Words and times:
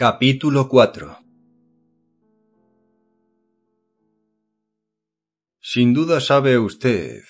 Capítulo 0.00 0.68
4 0.68 1.18
Sin 5.60 5.92
duda 5.92 6.20
sabe 6.20 6.56
usted. 6.56 7.24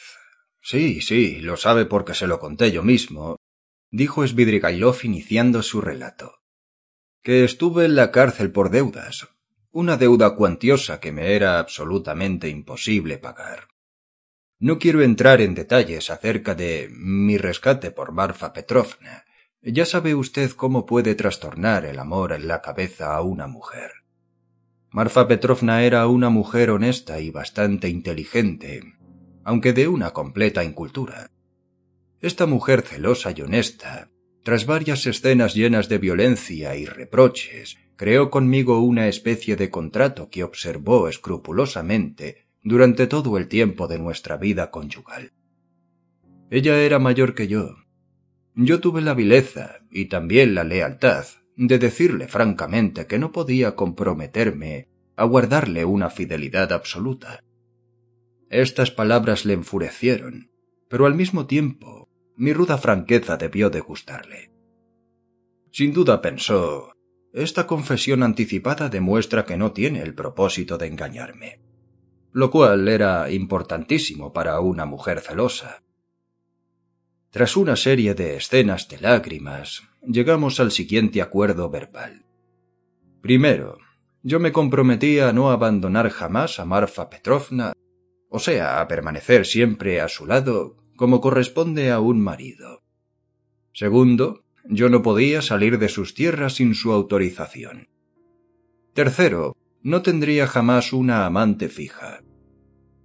Sí, 0.61 1.01
sí, 1.01 1.41
lo 1.41 1.57
sabe 1.57 1.87
porque 1.87 2.12
se 2.12 2.27
lo 2.27 2.39
conté 2.39 2.70
yo 2.70 2.83
mismo, 2.83 3.37
dijo 3.91 4.27
Svidrigailov 4.27 4.98
iniciando 5.05 5.62
su 5.62 5.80
relato. 5.80 6.43
Que 7.23 7.43
estuve 7.45 7.87
en 7.87 7.96
la 7.96 8.11
cárcel 8.11 8.52
por 8.52 8.69
deudas, 8.69 9.29
una 9.71 9.96
deuda 9.96 10.35
cuantiosa 10.35 11.01
que 11.01 11.10
me 11.10 11.32
era 11.32 11.59
absolutamente 11.60 12.51
imposible 12.51 13.16
pagar. 13.16 13.69
No 14.59 14.79
quiero 14.79 15.01
entrar 15.01 15.41
en 15.41 15.55
detalles 15.55 16.10
acerca 16.10 16.55
de 16.55 16.91
mi 16.91 17.38
rescate 17.38 17.93
por 17.93 18.12
Marfa 18.12 18.52
Petrovna, 18.52 19.24
ya 19.62 19.85
sabe 19.85 20.15
usted 20.15 20.51
cómo 20.53 20.87
puede 20.87 21.15
trastornar 21.15 21.85
el 21.85 21.99
amor 21.99 22.33
en 22.33 22.49
la 22.49 22.62
cabeza 22.62 23.15
a 23.15 23.23
una 23.23 23.47
mujer. 23.47 23.91
Marfa 24.91 25.29
Petrovna 25.29 25.83
era 25.83 26.07
una 26.07 26.30
mujer 26.30 26.71
honesta 26.71 27.21
y 27.21 27.30
bastante 27.30 27.89
inteligente, 27.89 28.95
aunque 29.45 29.73
de 29.73 29.89
una 29.89 30.13
completa 30.13 30.65
incultura. 30.65 31.30
Esta 32.21 32.47
mujer 32.47 32.83
celosa 32.83 33.33
y 33.37 33.43
honesta, 33.43 34.11
tras 34.43 34.65
varias 34.65 35.07
escenas 35.07 35.55
llenas 35.55 35.88
de 35.88 35.99
violencia 35.99 36.75
y 36.77 36.87
reproches, 36.87 37.77
creó 37.97 38.30
conmigo 38.30 38.80
una 38.80 39.09
especie 39.09 39.57
de 39.57 39.71
contrato 39.71 40.30
que 40.30 40.45
observó 40.45 41.09
escrupulosamente 41.09 42.47
durante 42.63 43.07
todo 43.07 43.37
el 43.37 43.49
tiempo 43.49 43.88
de 43.88 43.99
nuestra 43.99 44.37
vida 44.37 44.71
conyugal. 44.71 45.32
Ella 46.51 46.80
era 46.80 46.99
mayor 46.99 47.35
que 47.35 47.47
yo, 47.47 47.77
yo 48.60 48.80
tuve 48.80 49.02
la 49.02 49.14
vileza 49.14 49.82
y 49.88 50.06
también 50.06 50.56
la 50.56 50.64
lealtad 50.64 51.26
de 51.56 51.78
decirle 51.78 52.26
francamente 52.26 53.06
que 53.06 53.20
no 53.20 53.30
podía 53.30 53.76
comprometerme 53.76 54.88
a 55.14 55.24
guardarle 55.26 55.84
una 55.84 56.10
fidelidad 56.10 56.73
absoluta. 56.73 57.45
Estas 58.51 58.90
palabras 58.90 59.45
le 59.45 59.52
enfurecieron, 59.52 60.51
pero 60.88 61.06
al 61.06 61.14
mismo 61.14 61.46
tiempo 61.46 62.09
mi 62.36 62.52
ruda 62.52 62.79
franqueza 62.79 63.36
debió 63.36 63.70
de 63.70 63.79
gustarle. 63.79 64.50
Sin 65.70 65.92
duda 65.92 66.20
pensó, 66.20 66.92
esta 67.32 67.69
confesión 67.69 68.25
anticipada 68.25 68.88
demuestra 68.88 69.44
que 69.44 69.56
no 69.56 69.70
tiene 69.70 70.03
el 70.03 70.14
propósito 70.14 70.78
de 70.78 70.88
engañarme, 70.88 71.60
lo 72.32 72.50
cual 72.50 72.88
era 72.88 73.31
importantísimo 73.31 74.32
para 74.32 74.59
una 74.59 74.84
mujer 74.84 75.20
celosa. 75.20 75.84
Tras 77.31 77.59
una 77.59 77.76
serie 77.76 78.15
de 78.15 78.37
escenas 78.37 78.88
de 78.88 79.00
lágrimas, 79.00 79.82
llegamos 80.03 80.60
al 80.60 80.72
siguiente 80.72 81.21
acuerdo 81.21 81.69
verbal. 81.69 82.25
Primero, 83.20 83.76
yo 84.22 84.41
me 84.41 84.50
comprometí 84.50 85.19
a 85.19 85.32
no 85.34 85.50
abandonar 85.50 86.09
jamás 86.09 86.59
a 86.59 86.65
Marfa 86.65 87.10
Petrovna, 87.10 87.75
o 88.31 88.38
sea, 88.38 88.81
a 88.81 88.88
permanecer 88.88 89.44
siempre 89.44 90.00
a 90.00 90.09
su 90.09 90.26
lado 90.26 90.76
como 90.97 91.20
corresponde 91.20 91.91
a 91.91 92.00
un 92.00 92.20
marido. 92.20 92.82
Segundo, 93.75 94.44
yo 94.65 94.88
no 94.88 95.03
podía 95.03 95.42
salir 95.42 95.78
de 95.78 95.88
sus 95.88 96.15
tierras 96.15 96.54
sin 96.54 96.75
su 96.75 96.92
autorización. 96.92 97.88
Tercero, 98.94 99.54
no 99.82 100.03
tendría 100.03 100.47
jamás 100.47 100.92
una 100.92 101.25
amante 101.25 101.69
fija. 101.69 102.22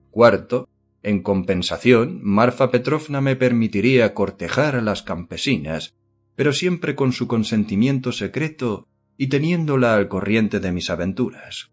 Cuarto, 0.10 0.68
en 1.04 1.22
compensación, 1.22 2.22
Marfa 2.24 2.72
Petrovna 2.72 3.20
me 3.20 3.36
permitiría 3.36 4.14
cortejar 4.14 4.78
a 4.78 4.82
las 4.82 5.04
campesinas, 5.04 5.94
pero 6.36 6.54
siempre 6.54 6.96
con 6.96 7.12
su 7.12 7.28
consentimiento 7.28 8.12
secreto 8.12 8.88
y 9.18 9.28
teniéndola 9.28 9.96
al 9.96 10.08
corriente 10.08 10.62
de 10.62 10.72
mis 10.72 10.90
aventuras. 10.90 11.72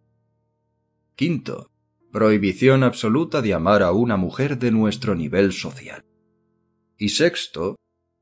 Quinto, 1.14 1.70
prohibición 2.12 2.82
absoluta 2.82 3.40
de 3.40 3.54
amar 3.54 3.82
a 3.82 3.92
una 3.92 4.16
mujer 4.16 4.58
de 4.58 4.72
nuestro 4.72 5.14
nivel 5.14 5.52
social. 5.52 6.04
Y 6.98 7.10
sexto, 7.10 7.76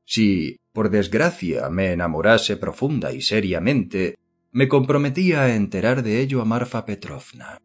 si, 0.05 0.57
por 0.71 0.91
desgracia, 0.91 1.69
me 1.69 1.91
enamorase 1.91 2.55
profunda 2.55 3.11
y 3.13 3.21
seriamente, 3.21 4.15
me 4.51 4.67
comprometía 4.67 5.41
a 5.41 5.55
enterar 5.55 6.03
de 6.03 6.21
ello 6.21 6.41
a 6.41 6.45
Marfa 6.45 6.85
Petrovna. 6.85 7.59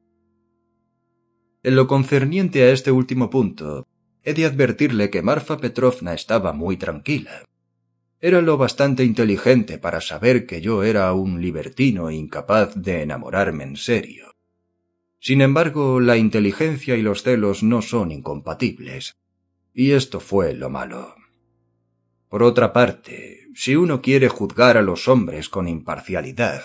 En 1.65 1.77
lo 1.77 1.87
concerniente 1.87 2.63
a 2.63 2.73
este 2.73 2.91
último 2.93 3.31
punto, 3.31 3.87
he 4.23 4.35
de 4.35 4.45
advertirle 4.45 5.09
que 5.09 5.23
Marfa 5.23 5.57
Petrovna 5.57 6.13
estaba 6.13 6.53
muy 6.53 6.77
tranquila. 6.77 7.47
Era 8.21 8.43
lo 8.43 8.59
bastante 8.59 9.03
inteligente 9.03 9.79
para 9.79 10.03
saber 10.03 10.45
que 10.45 10.61
yo 10.61 10.83
era 10.85 11.11
un 11.15 11.41
libertino 11.41 12.11
incapaz 12.11 12.75
de 12.75 13.01
enamorarme 13.01 13.65
en 13.65 13.77
serio. 13.77 14.35
Sin 15.21 15.41
embargo, 15.41 16.01
la 16.01 16.19
inteligencia 16.19 16.97
y 16.97 17.03
los 17.03 17.23
celos 17.23 17.63
no 17.63 17.81
son 17.81 18.13
incompatibles. 18.13 19.17
Y 19.73 19.93
esto 19.93 20.21
fue 20.21 20.53
lo 20.53 20.69
malo. 20.69 21.15
Por 22.29 22.43
otra 22.43 22.75
parte, 22.75 23.49
si 23.55 23.75
uno 23.75 24.03
quiere 24.03 24.29
juzgar 24.29 24.77
a 24.77 24.83
los 24.83 25.09
hombres 25.09 25.49
con 25.49 25.67
imparcialidad, 25.67 26.63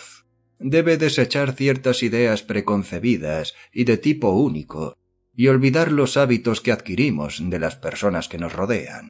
debe 0.59 0.97
desechar 0.97 1.53
ciertas 1.53 2.03
ideas 2.03 2.43
preconcebidas 2.43 3.55
y 3.73 3.85
de 3.85 3.97
tipo 3.97 4.31
único 4.31 4.97
y 5.35 5.47
olvidar 5.47 5.91
los 5.91 6.17
hábitos 6.17 6.59
que 6.59 6.73
adquirimos 6.73 7.41
de 7.41 7.59
las 7.59 7.77
personas 7.77 8.27
que 8.27 8.37
nos 8.37 8.53
rodean. 8.53 9.09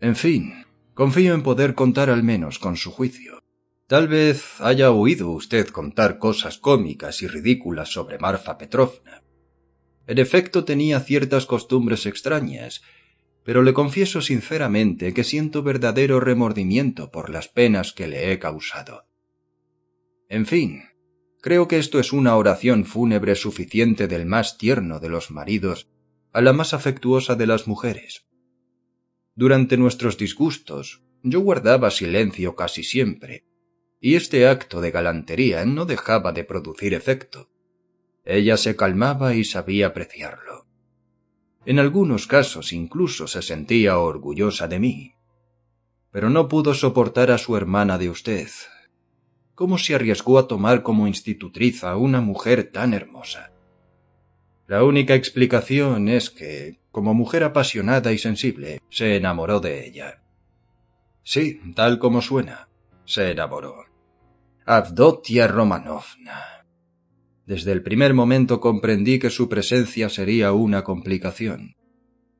En 0.00 0.16
fin, 0.16 0.66
confío 0.94 1.32
en 1.32 1.42
poder 1.42 1.74
contar 1.74 2.10
al 2.10 2.24
menos 2.24 2.58
con 2.58 2.76
su 2.76 2.90
juicio. 2.90 3.40
Tal 3.86 4.08
vez 4.08 4.60
haya 4.60 4.90
oído 4.90 5.30
usted 5.30 5.68
contar 5.68 6.18
cosas 6.18 6.58
cómicas 6.58 7.22
y 7.22 7.28
ridículas 7.28 7.90
sobre 7.92 8.18
Marfa 8.18 8.58
Petrovna. 8.58 9.22
En 10.08 10.18
efecto 10.18 10.64
tenía 10.64 10.98
ciertas 11.00 11.46
costumbres 11.46 12.04
extrañas, 12.04 12.82
pero 13.44 13.62
le 13.62 13.72
confieso 13.72 14.22
sinceramente 14.22 15.14
que 15.14 15.22
siento 15.22 15.62
verdadero 15.62 16.18
remordimiento 16.18 17.12
por 17.12 17.30
las 17.30 17.46
penas 17.46 17.92
que 17.92 18.08
le 18.08 18.32
he 18.32 18.40
causado. 18.40 19.06
En 20.28 20.46
fin, 20.46 20.82
creo 21.40 21.68
que 21.68 21.78
esto 21.78 22.00
es 22.00 22.12
una 22.12 22.36
oración 22.36 22.84
fúnebre 22.84 23.34
suficiente 23.36 24.08
del 24.08 24.26
más 24.26 24.58
tierno 24.58 24.98
de 24.98 25.08
los 25.08 25.30
maridos 25.30 25.88
a 26.32 26.40
la 26.40 26.52
más 26.52 26.74
afectuosa 26.74 27.34
de 27.36 27.46
las 27.46 27.68
mujeres. 27.68 28.26
Durante 29.34 29.76
nuestros 29.76 30.18
disgustos, 30.18 31.02
yo 31.22 31.40
guardaba 31.40 31.90
silencio 31.90 32.56
casi 32.56 32.82
siempre, 32.82 33.44
y 34.00 34.14
este 34.14 34.46
acto 34.48 34.80
de 34.80 34.90
galantería 34.90 35.64
no 35.64 35.86
dejaba 35.86 36.32
de 36.32 36.44
producir 36.44 36.94
efecto. 36.94 37.50
Ella 38.24 38.56
se 38.56 38.76
calmaba 38.76 39.34
y 39.34 39.44
sabía 39.44 39.88
apreciarlo. 39.88 40.66
En 41.64 41.78
algunos 41.78 42.26
casos 42.26 42.72
incluso 42.72 43.26
se 43.26 43.42
sentía 43.42 43.98
orgullosa 43.98 44.68
de 44.68 44.78
mí. 44.78 45.14
Pero 46.10 46.30
no 46.30 46.48
pudo 46.48 46.74
soportar 46.74 47.30
a 47.30 47.38
su 47.38 47.56
hermana 47.56 47.98
de 47.98 48.10
usted, 48.10 48.48
cómo 49.56 49.78
se 49.78 49.94
arriesgó 49.94 50.38
a 50.38 50.46
tomar 50.46 50.82
como 50.82 51.08
institutriz 51.08 51.82
a 51.82 51.96
una 51.96 52.20
mujer 52.20 52.70
tan 52.70 52.92
hermosa. 52.94 53.52
La 54.68 54.84
única 54.84 55.14
explicación 55.14 56.08
es 56.08 56.28
que, 56.30 56.78
como 56.92 57.14
mujer 57.14 57.42
apasionada 57.42 58.12
y 58.12 58.18
sensible, 58.18 58.80
se 58.90 59.16
enamoró 59.16 59.60
de 59.60 59.86
ella. 59.86 60.22
Sí, 61.22 61.60
tal 61.74 61.98
como 61.98 62.20
suena, 62.20 62.68
se 63.06 63.30
enamoró. 63.30 63.86
Avdotia 64.66 65.48
Romanovna. 65.48 66.66
Desde 67.46 67.72
el 67.72 67.82
primer 67.82 68.12
momento 68.12 68.60
comprendí 68.60 69.18
que 69.18 69.30
su 69.30 69.48
presencia 69.48 70.10
sería 70.10 70.52
una 70.52 70.84
complicación. 70.84 71.76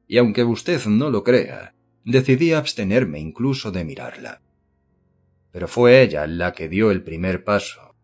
Y 0.07 0.19
aunque 0.19 0.45
usted 0.45 0.85
no 0.87 1.11
lo 1.11 1.25
crea, 1.25 1.75
decidí 2.05 2.53
abstenerme 2.53 3.21
incluso 3.21 3.71
de 3.73 3.85
mirarla 3.85 4.43
pero 5.57 5.69
fue 5.69 6.03
ella 6.03 6.27
la 6.27 6.53
que 6.53 6.69
dio 6.69 6.91
el 6.91 7.03
primer 7.03 7.43
paso. 7.43 7.95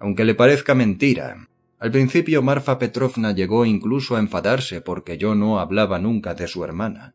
Aunque 0.00 0.24
le 0.24 0.34
parezca 0.34 0.74
mentira, 0.74 1.46
al 1.78 1.92
principio 1.92 2.42
Marfa 2.42 2.76
Petrovna 2.76 3.30
llegó 3.30 3.64
incluso 3.64 4.16
a 4.16 4.18
enfadarse 4.18 4.80
porque 4.80 5.16
yo 5.16 5.36
no 5.36 5.60
hablaba 5.60 6.00
nunca 6.00 6.34
de 6.34 6.48
su 6.48 6.64
hermana. 6.64 7.14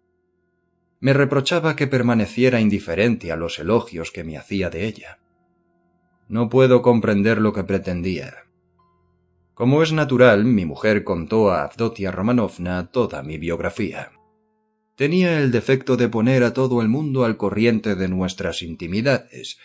Me 1.01 1.11
reprochaba 1.11 1.75
que 1.75 1.87
permaneciera 1.87 2.61
indiferente 2.61 3.33
a 3.33 3.35
los 3.35 3.59
elogios 3.59 4.11
que 4.11 4.23
me 4.23 4.37
hacía 4.37 4.69
de 4.69 4.85
ella. 4.85 5.19
No 6.29 6.47
puedo 6.47 6.81
comprender 6.81 7.41
lo 7.41 7.51
que 7.51 7.65
pretendía. 7.65 8.45
Como 9.53 9.83
es 9.83 9.91
natural, 9.91 10.45
mi 10.45 10.63
mujer 10.63 11.03
contó 11.03 11.51
a 11.51 11.63
Avdotia 11.63 12.09
Romanovna 12.09 12.89
toda 12.89 13.21
mi 13.21 13.37
biografía 13.37 14.13
tenía 15.01 15.39
el 15.39 15.49
defecto 15.49 15.97
de 15.97 16.09
poner 16.09 16.43
a 16.43 16.53
todo 16.53 16.79
el 16.79 16.87
mundo 16.87 17.25
al 17.25 17.35
corriente 17.35 17.95
de 17.95 18.07
nuestras 18.07 18.61
intimidades 18.61 19.57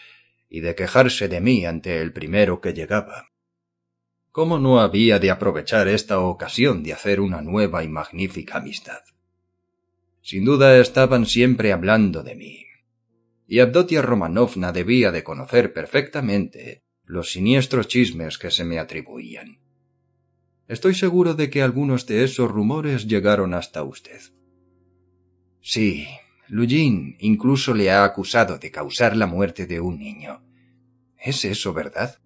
y 0.49 0.61
de 0.61 0.75
quejarse 0.75 1.29
de 1.29 1.43
mí 1.43 1.67
ante 1.67 2.01
el 2.01 2.15
primero 2.15 2.63
que 2.63 2.73
llegaba. 2.73 3.29
¿Cómo 4.31 4.59
no 4.59 4.81
había 4.81 5.19
de 5.19 5.31
aprovechar 5.31 5.89
esta 5.89 6.21
ocasión 6.21 6.83
de 6.83 6.95
hacer 6.95 7.21
una 7.21 7.43
nueva 7.43 7.85
y 7.85 7.89
magnífica 7.89 8.57
amistad? 8.57 9.03
Sin 10.23 10.47
duda 10.47 10.79
estaban 10.79 11.27
siempre 11.27 11.71
hablando 11.71 12.23
de 12.23 12.35
mí. 12.35 12.65
Y 13.47 13.59
Abdotia 13.59 14.01
Romanovna 14.01 14.73
debía 14.73 15.13
de 15.13 15.23
conocer 15.23 15.75
perfectamente 15.75 16.83
los 17.05 17.33
siniestros 17.33 17.89
chismes 17.89 18.39
que 18.39 18.51
se 18.51 18.65
me 18.65 18.79
atribuían. 18.79 19.59
Estoy 20.67 20.95
seguro 20.95 21.35
de 21.35 21.51
que 21.51 21.61
algunos 21.61 22.07
de 22.07 22.25
esos 22.25 22.51
rumores 22.51 23.07
llegaron 23.07 23.53
hasta 23.53 23.83
usted. 23.83 24.23
Sí, 25.69 26.07
Lujin 26.47 27.17
incluso 27.19 27.75
le 27.75 27.91
ha 27.91 28.05
acusado 28.05 28.57
de 28.57 28.71
causar 28.71 29.17
la 29.17 29.27
muerte 29.27 29.67
de 29.67 29.81
un 29.81 29.99
niño. 29.99 30.41
¿Es 31.19 31.45
eso 31.45 31.73
verdad? 31.73 32.21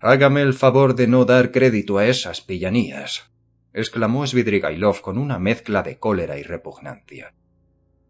Hágame 0.00 0.42
el 0.42 0.52
favor 0.52 0.94
de 0.94 1.06
no 1.06 1.24
dar 1.24 1.50
crédito 1.50 1.96
a 1.96 2.06
esas 2.06 2.42
pillanías, 2.42 3.32
exclamó 3.72 4.26
Svidrigailov 4.26 5.00
con 5.00 5.16
una 5.16 5.38
mezcla 5.38 5.82
de 5.82 5.98
cólera 5.98 6.38
y 6.38 6.42
repugnancia. 6.42 7.32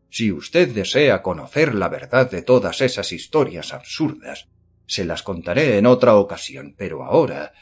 Si 0.09 0.33
usted 0.33 0.75
desea 0.75 1.23
conocer 1.23 1.77
la 1.77 1.89
verdad 1.89 2.29
de 2.29 2.43
todas 2.43 2.81
esas 2.81 3.13
historias 3.13 3.73
absurdas, 3.73 4.49
se 4.87 5.05
las 5.05 5.23
contaré 5.23 5.79
en 5.79 5.87
otra 5.87 6.17
ocasión, 6.17 6.75
pero 6.77 7.05
ahora 7.05 7.53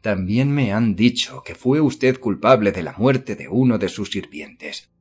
también 0.00 0.52
me 0.52 0.72
han 0.72 0.96
dicho 0.96 1.42
que 1.42 1.54
fue 1.54 1.82
usted 1.82 2.18
culpable 2.18 2.72
de 2.72 2.82
la 2.82 2.94
muerte 2.94 3.36
de 3.36 3.48
uno 3.48 3.76
de 3.76 3.90
sus 3.90 4.10
sirvientes. 4.10 4.91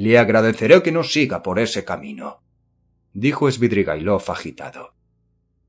Le 0.00 0.16
agradeceré 0.16 0.82
que 0.82 0.92
no 0.92 1.04
siga 1.04 1.42
por 1.42 1.58
ese 1.58 1.84
camino, 1.84 2.42
dijo 3.12 3.50
Svidrigailov 3.50 4.30
agitado. 4.30 4.94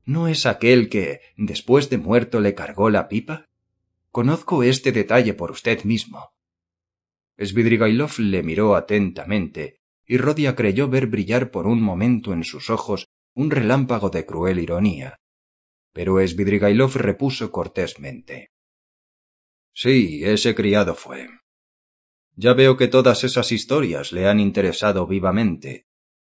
¿No 0.06 0.26
es 0.26 0.46
aquel 0.46 0.88
que, 0.88 1.20
después 1.36 1.90
de 1.90 1.98
muerto, 1.98 2.40
le 2.40 2.54
cargó 2.54 2.88
la 2.88 3.08
pipa? 3.08 3.44
Conozco 4.10 4.62
este 4.62 4.90
detalle 4.90 5.34
por 5.34 5.50
usted 5.50 5.84
mismo. 5.84 6.30
Svidrigailov 7.36 8.18
le 8.20 8.42
miró 8.42 8.74
atentamente, 8.74 9.82
y 10.06 10.16
Rodia 10.16 10.56
creyó 10.56 10.88
ver 10.88 11.08
brillar 11.08 11.50
por 11.50 11.66
un 11.66 11.82
momento 11.82 12.32
en 12.32 12.44
sus 12.44 12.70
ojos 12.70 13.08
un 13.34 13.50
relámpago 13.50 14.08
de 14.08 14.24
cruel 14.24 14.60
ironía. 14.60 15.18
Pero 15.92 16.26
Svidrigailov 16.26 16.96
repuso 16.96 17.52
cortésmente. 17.52 18.48
Sí, 19.74 20.22
ese 20.24 20.54
criado 20.54 20.94
fue. 20.94 21.28
Ya 22.36 22.54
veo 22.54 22.76
que 22.76 22.88
todas 22.88 23.24
esas 23.24 23.52
historias 23.52 24.12
le 24.12 24.28
han 24.28 24.40
interesado 24.40 25.06
vivamente, 25.06 25.86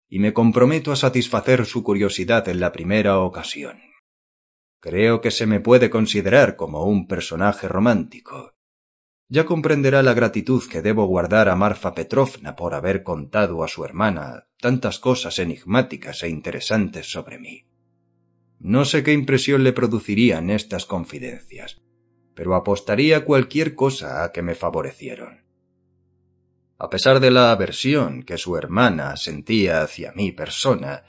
y 0.08 0.19
me 0.19 0.32
comprometo 0.32 0.93
a 0.93 0.96
satisfacer 0.96 1.66
su 1.66 1.82
curiosidad 1.82 2.48
en 2.48 2.60
la 2.60 2.72
primera 2.72 3.19
ocasión. 3.19 3.78
Creo 4.81 5.20
que 5.20 5.31
se 5.31 5.46
me 5.46 5.60
puede 5.60 5.90
considerar 5.90 6.56
como 6.56 6.84
un 6.84 7.06
personaje 7.06 7.66
romántico. 7.66 8.54
Ya 9.28 9.44
comprenderá 9.44 10.02
la 10.02 10.14
gratitud 10.14 10.62
que 10.70 10.82
debo 10.82 11.06
guardar 11.06 11.48
a 11.48 11.56
Marfa 11.56 11.94
Petrovna 11.94 12.54
por 12.54 12.75
haber 12.75 13.02
contado 13.02 13.64
a 13.64 13.69
su 13.69 13.84
hermana 13.84 14.46
tantas 14.60 15.00
cosas 15.00 15.40
enigmáticas 15.40 16.22
e 16.22 16.28
interesantes 16.28 17.10
sobre 17.10 17.38
mí. 17.38 17.66
No 18.60 18.84
sé 18.84 19.02
qué 19.02 19.12
impresión 19.12 19.64
le 19.64 19.72
producirían 19.72 20.50
estas 20.50 20.87
confidencias, 20.87 21.82
pero 22.34 22.54
apostaría 22.54 23.25
cualquier 23.25 23.75
cosa 23.75 24.22
a 24.22 24.31
que 24.31 24.42
me 24.42 24.54
favorecieron. 24.54 25.45
A 26.78 26.90
pesar 26.90 27.20
de 27.20 27.31
la 27.31 27.52
aversión 27.52 28.23
que 28.23 28.37
su 28.37 28.56
hermana 28.56 29.17
sentía 29.17 29.82
hacia 29.82 30.12
mi 30.12 30.32
persona, 30.32 31.05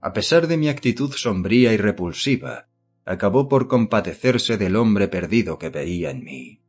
a 0.00 0.12
pesar 0.12 0.46
de 0.46 0.56
mi 0.56 0.68
actitud 0.68 1.12
sombría 1.12 1.72
y 1.72 1.76
repulsiva, 1.76 2.68
acabó 3.04 3.48
por 3.48 3.66
compadecerse 3.66 4.58
del 4.58 4.76
hombre 4.76 5.08
perdido 5.08 5.58
que 5.58 5.70
veía 5.70 6.10
en 6.10 6.24
mí. 6.24 6.62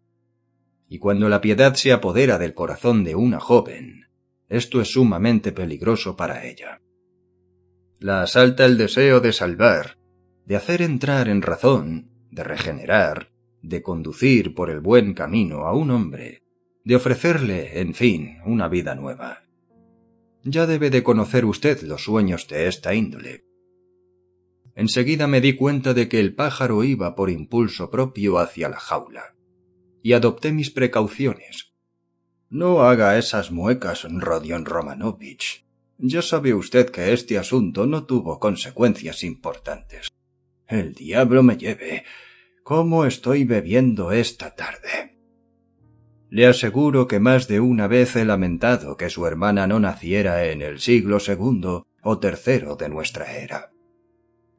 Y 0.89 0.99
cuando 0.99 1.29
la 1.29 1.41
piedad 1.41 1.75
se 1.75 1.91
apodera 1.91 2.37
del 2.37 2.53
corazón 2.53 3.03
de 3.03 3.15
una 3.15 3.39
joven, 3.39 4.07
esto 4.49 4.81
es 4.81 4.91
sumamente 4.91 5.51
peligroso 5.51 6.15
para 6.15 6.45
ella. 6.45 6.81
La 7.99 8.21
asalta 8.21 8.65
el 8.65 8.77
deseo 8.77 9.19
de 9.19 9.31
salvar, 9.31 9.97
de 10.45 10.55
hacer 10.55 10.81
entrar 10.81 11.29
en 11.29 11.41
razón, 11.41 12.11
de 12.31 12.43
regenerar, 12.43 13.31
de 13.61 13.81
conducir 13.81 14.53
por 14.53 14.69
el 14.69 14.81
buen 14.81 15.13
camino 15.13 15.65
a 15.65 15.73
un 15.73 15.89
hombre, 15.89 16.42
de 16.83 16.95
ofrecerle, 16.95 17.79
en 17.79 17.93
fin, 17.93 18.39
una 18.45 18.67
vida 18.67 18.95
nueva. 18.95 19.43
Ya 20.43 20.67
debe 20.67 20.89
de 20.89 21.03
conocer 21.03 21.45
usted 21.45 21.81
los 21.83 22.03
sueños 22.03 22.47
de 22.47 22.67
esta 22.67 22.93
índole. 22.93 23.45
Enseguida 24.75 25.27
me 25.27 25.39
di 25.39 25.55
cuenta 25.55 25.93
de 25.93 26.09
que 26.09 26.19
el 26.19 26.35
pájaro 26.35 26.83
iba 26.83 27.15
por 27.15 27.29
impulso 27.29 27.89
propio 27.89 28.39
hacia 28.39 28.69
la 28.69 28.79
jaula, 28.79 29.35
y 30.01 30.13
adopté 30.13 30.51
mis 30.51 30.71
precauciones. 30.71 31.73
No 32.49 32.83
haga 32.83 33.17
esas 33.17 33.51
muecas, 33.51 34.05
Rodion 34.09 34.65
Romanovich. 34.65 35.65
Ya 35.97 36.21
sabe 36.21 36.53
usted 36.53 36.89
que 36.89 37.13
este 37.13 37.37
asunto 37.37 37.85
no 37.85 38.05
tuvo 38.05 38.39
consecuencias 38.39 39.23
importantes. 39.23 40.09
El 40.67 40.93
diablo 40.93 41.43
me 41.43 41.55
lleve. 41.55 42.03
¿Cómo 42.63 43.05
estoy 43.05 43.43
bebiendo 43.45 44.11
esta 44.11 44.55
tarde? 44.55 45.12
Le 46.33 46.47
aseguro 46.47 47.07
que 47.07 47.19
más 47.19 47.47
de 47.47 47.59
una 47.59 47.85
vez 47.85 48.15
he 48.15 48.25
lamentado 48.25 48.97
que 48.97 49.11
su 49.11 49.27
hermana 49.27 49.67
no 49.67 49.79
naciera 49.79 50.45
en 50.45 50.63
el 50.63 50.79
siglo 50.79 51.19
segundo 51.19 51.85
o 52.01 52.17
tercero 52.17 52.75
de 52.75 52.89
nuestra 52.89 53.37
era. 53.37 53.69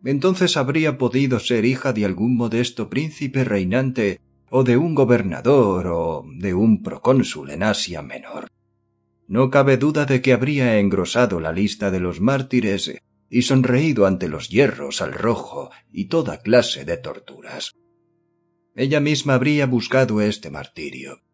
Entonces 0.05 0.57
habría 0.57 0.99
podido 0.99 1.41
ser 1.41 1.65
hija 1.65 1.93
de 1.93 2.05
algún 2.05 2.37
modesto 2.37 2.89
príncipe 2.89 3.43
reinante 3.43 4.21
o 4.51 4.63
de 4.63 4.77
un 4.77 4.95
gobernador 4.95 5.89
o 5.89 6.25
de 6.37 6.55
un 6.55 6.81
procónsul 6.81 7.51
en 7.51 7.65
Asia 7.65 8.03
Menor. 8.03 8.47
No 9.27 9.51
cabe 9.51 9.77
duda 9.77 10.05
de 10.05 10.23
que 10.23 10.33
habría 10.33 10.79
engrosado 10.79 11.41
la 11.41 11.51
lista 11.51 11.91
de 11.91 11.99
los 11.99 12.21
mártires 12.21 13.03
y 13.29 13.43
sonreído 13.43 14.07
ante 14.07 14.29
los 14.29 14.49
hierros 14.49 15.03
al 15.03 15.13
rojo 15.13 15.71
y 15.91 16.05
toda 16.05 16.39
clase 16.39 16.85
de 16.85 16.99
torturas. 16.99 17.73
Ella 18.77 19.01
misma 19.01 19.35
habría 19.35 19.67
buscado 19.67 20.21
este 20.21 20.51
martirio. 20.51 21.25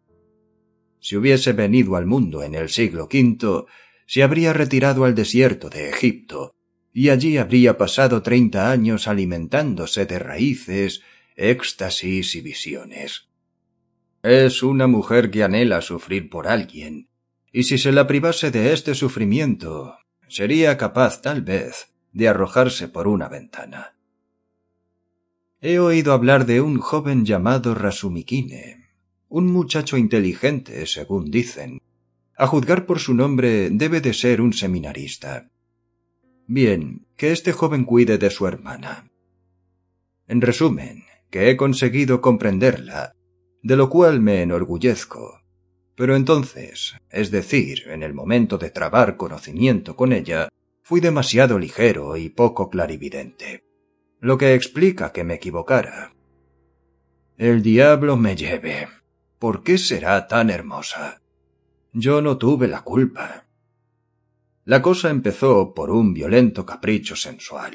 Si 1.01 1.17
hubiese 1.17 1.53
venido 1.53 1.95
al 1.95 2.05
mundo 2.05 2.43
en 2.43 2.53
el 2.53 2.69
siglo 2.69 3.09
V, 3.11 3.65
se 4.05 4.23
habría 4.23 4.53
retirado 4.53 5.03
al 5.03 5.15
desierto 5.15 5.69
de 5.69 5.89
Egipto, 5.89 6.53
y 6.93 7.09
allí 7.09 7.37
habría 7.37 7.77
pasado 7.77 8.21
treinta 8.21 8.71
años 8.71 9.07
alimentándose 9.07 10.05
de 10.05 10.19
raíces, 10.19 11.01
éxtasis 11.35 12.35
y 12.35 12.41
visiones. 12.41 13.29
Es 14.21 14.61
una 14.61 14.85
mujer 14.85 15.31
que 15.31 15.43
anhela 15.43 15.81
sufrir 15.81 16.29
por 16.29 16.47
alguien, 16.47 17.09
y 17.51 17.63
si 17.63 17.79
se 17.79 17.91
la 17.91 18.05
privase 18.05 18.51
de 18.51 18.71
este 18.71 18.93
sufrimiento, 18.93 19.97
sería 20.27 20.77
capaz 20.77 21.21
tal 21.21 21.41
vez 21.41 21.93
de 22.11 22.27
arrojarse 22.27 22.87
por 22.87 23.07
una 23.07 23.27
ventana. 23.27 23.95
He 25.61 25.79
oído 25.79 26.13
hablar 26.13 26.45
de 26.45 26.61
un 26.61 26.79
joven 26.79 27.25
llamado 27.25 27.73
Rasumikine, 27.73 28.80
un 29.31 29.47
muchacho 29.47 29.95
inteligente, 29.95 30.85
según 30.85 31.31
dicen. 31.31 31.79
A 32.35 32.47
juzgar 32.47 32.85
por 32.85 32.99
su 32.99 33.13
nombre, 33.13 33.69
debe 33.69 34.01
de 34.01 34.13
ser 34.13 34.41
un 34.41 34.51
seminarista. 34.51 35.49
Bien, 36.47 37.07
que 37.15 37.31
este 37.31 37.53
joven 37.53 37.85
cuide 37.85 38.17
de 38.17 38.29
su 38.29 38.45
hermana. 38.45 39.09
En 40.27 40.41
resumen, 40.41 41.05
que 41.29 41.49
he 41.49 41.55
conseguido 41.55 42.19
comprenderla, 42.19 43.13
de 43.63 43.77
lo 43.77 43.89
cual 43.89 44.19
me 44.19 44.41
enorgullezco, 44.41 45.39
pero 45.95 46.17
entonces, 46.17 46.95
es 47.09 47.31
decir, 47.31 47.83
en 47.87 48.03
el 48.03 48.13
momento 48.13 48.57
de 48.57 48.69
trabar 48.69 49.15
conocimiento 49.15 49.95
con 49.95 50.11
ella, 50.11 50.49
fui 50.83 50.99
demasiado 50.99 51.57
ligero 51.57 52.17
y 52.17 52.27
poco 52.27 52.69
clarividente, 52.69 53.63
lo 54.19 54.37
que 54.37 54.55
explica 54.55 55.13
que 55.13 55.23
me 55.23 55.35
equivocara. 55.35 56.13
El 57.37 57.63
diablo 57.63 58.17
me 58.17 58.35
lleve. 58.35 59.00
¿Por 59.41 59.63
qué 59.63 59.79
será 59.79 60.27
tan 60.27 60.51
hermosa? 60.51 61.19
Yo 61.93 62.21
no 62.21 62.37
tuve 62.37 62.67
la 62.67 62.81
culpa. 62.81 63.47
La 64.65 64.83
cosa 64.83 65.09
empezó 65.09 65.73
por 65.73 65.89
un 65.89 66.13
violento 66.13 66.63
capricho 66.63 67.15
sensual. 67.15 67.73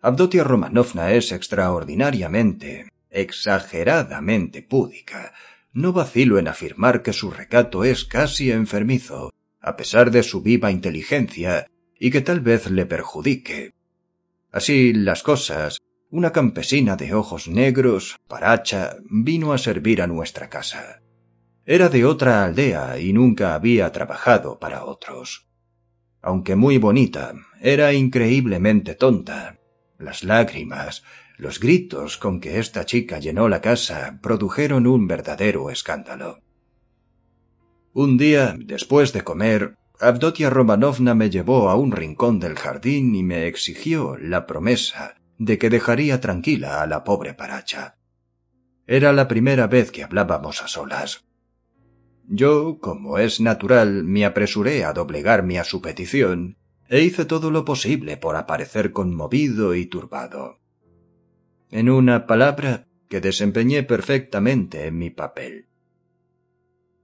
Abdotia 0.00 0.42
Romanovna 0.42 1.12
es 1.12 1.32
extraordinariamente, 1.32 2.88
exageradamente 3.10 4.62
púdica, 4.62 5.34
no 5.74 5.92
vacilo 5.92 6.38
en 6.38 6.48
afirmar 6.48 7.02
que 7.02 7.12
su 7.12 7.30
recato 7.30 7.84
es 7.84 8.06
casi 8.06 8.50
enfermizo, 8.50 9.34
a 9.60 9.76
pesar 9.76 10.10
de 10.10 10.22
su 10.22 10.40
viva 10.40 10.70
inteligencia, 10.70 11.66
y 12.00 12.10
que 12.10 12.22
tal 12.22 12.40
vez 12.40 12.70
le 12.70 12.86
perjudique. 12.86 13.74
Así 14.50 14.94
las 14.94 15.22
cosas, 15.22 15.82
una 16.10 16.32
campesina 16.32 16.96
de 16.96 17.14
ojos 17.14 17.48
negros, 17.48 18.16
paracha, 18.28 18.96
vino 19.10 19.52
a 19.52 19.58
servir 19.58 20.00
a 20.00 20.06
nuestra 20.06 20.48
casa. 20.48 21.02
Era 21.64 21.88
de 21.88 22.04
otra 22.04 22.44
aldea 22.44 22.98
y 23.00 23.12
nunca 23.12 23.54
había 23.54 23.90
trabajado 23.90 24.60
para 24.60 24.84
otros. 24.84 25.48
Aunque 26.22 26.54
muy 26.54 26.78
bonita, 26.78 27.34
era 27.60 27.92
increíblemente 27.92 28.94
tonta. 28.94 29.58
Las 29.98 30.22
lágrimas, 30.22 31.02
los 31.38 31.58
gritos 31.58 32.18
con 32.18 32.40
que 32.40 32.60
esta 32.60 32.84
chica 32.84 33.18
llenó 33.18 33.48
la 33.48 33.60
casa 33.60 34.20
produjeron 34.22 34.86
un 34.86 35.08
verdadero 35.08 35.70
escándalo. 35.70 36.38
Un 37.92 38.16
día, 38.16 38.54
después 38.58 39.12
de 39.12 39.24
comer, 39.24 39.74
Abdotia 39.98 40.50
Romanovna 40.50 41.14
me 41.14 41.30
llevó 41.30 41.68
a 41.68 41.74
un 41.74 41.90
rincón 41.90 42.38
del 42.38 42.54
jardín 42.54 43.14
y 43.14 43.22
me 43.22 43.46
exigió 43.46 44.16
la 44.18 44.46
promesa 44.46 45.16
de 45.38 45.58
que 45.58 45.70
dejaría 45.70 46.20
tranquila 46.20 46.82
a 46.82 46.86
la 46.86 47.04
pobre 47.04 47.34
paracha. 47.34 47.98
Era 48.86 49.12
la 49.12 49.28
primera 49.28 49.66
vez 49.66 49.90
que 49.90 50.04
hablábamos 50.04 50.62
a 50.62 50.68
solas. 50.68 51.24
Yo, 52.28 52.78
como 52.80 53.18
es 53.18 53.40
natural, 53.40 54.04
me 54.04 54.24
apresuré 54.24 54.84
a 54.84 54.92
doblegarme 54.92 55.58
a 55.58 55.64
su 55.64 55.80
petición 55.80 56.56
e 56.88 57.00
hice 57.00 57.24
todo 57.24 57.50
lo 57.50 57.64
posible 57.64 58.16
por 58.16 58.36
aparecer 58.36 58.92
conmovido 58.92 59.74
y 59.74 59.86
turbado. 59.86 60.60
En 61.70 61.90
una 61.90 62.26
palabra, 62.26 62.86
que 63.08 63.20
desempeñé 63.20 63.82
perfectamente 63.82 64.86
en 64.86 64.98
mi 64.98 65.10
papel. 65.10 65.66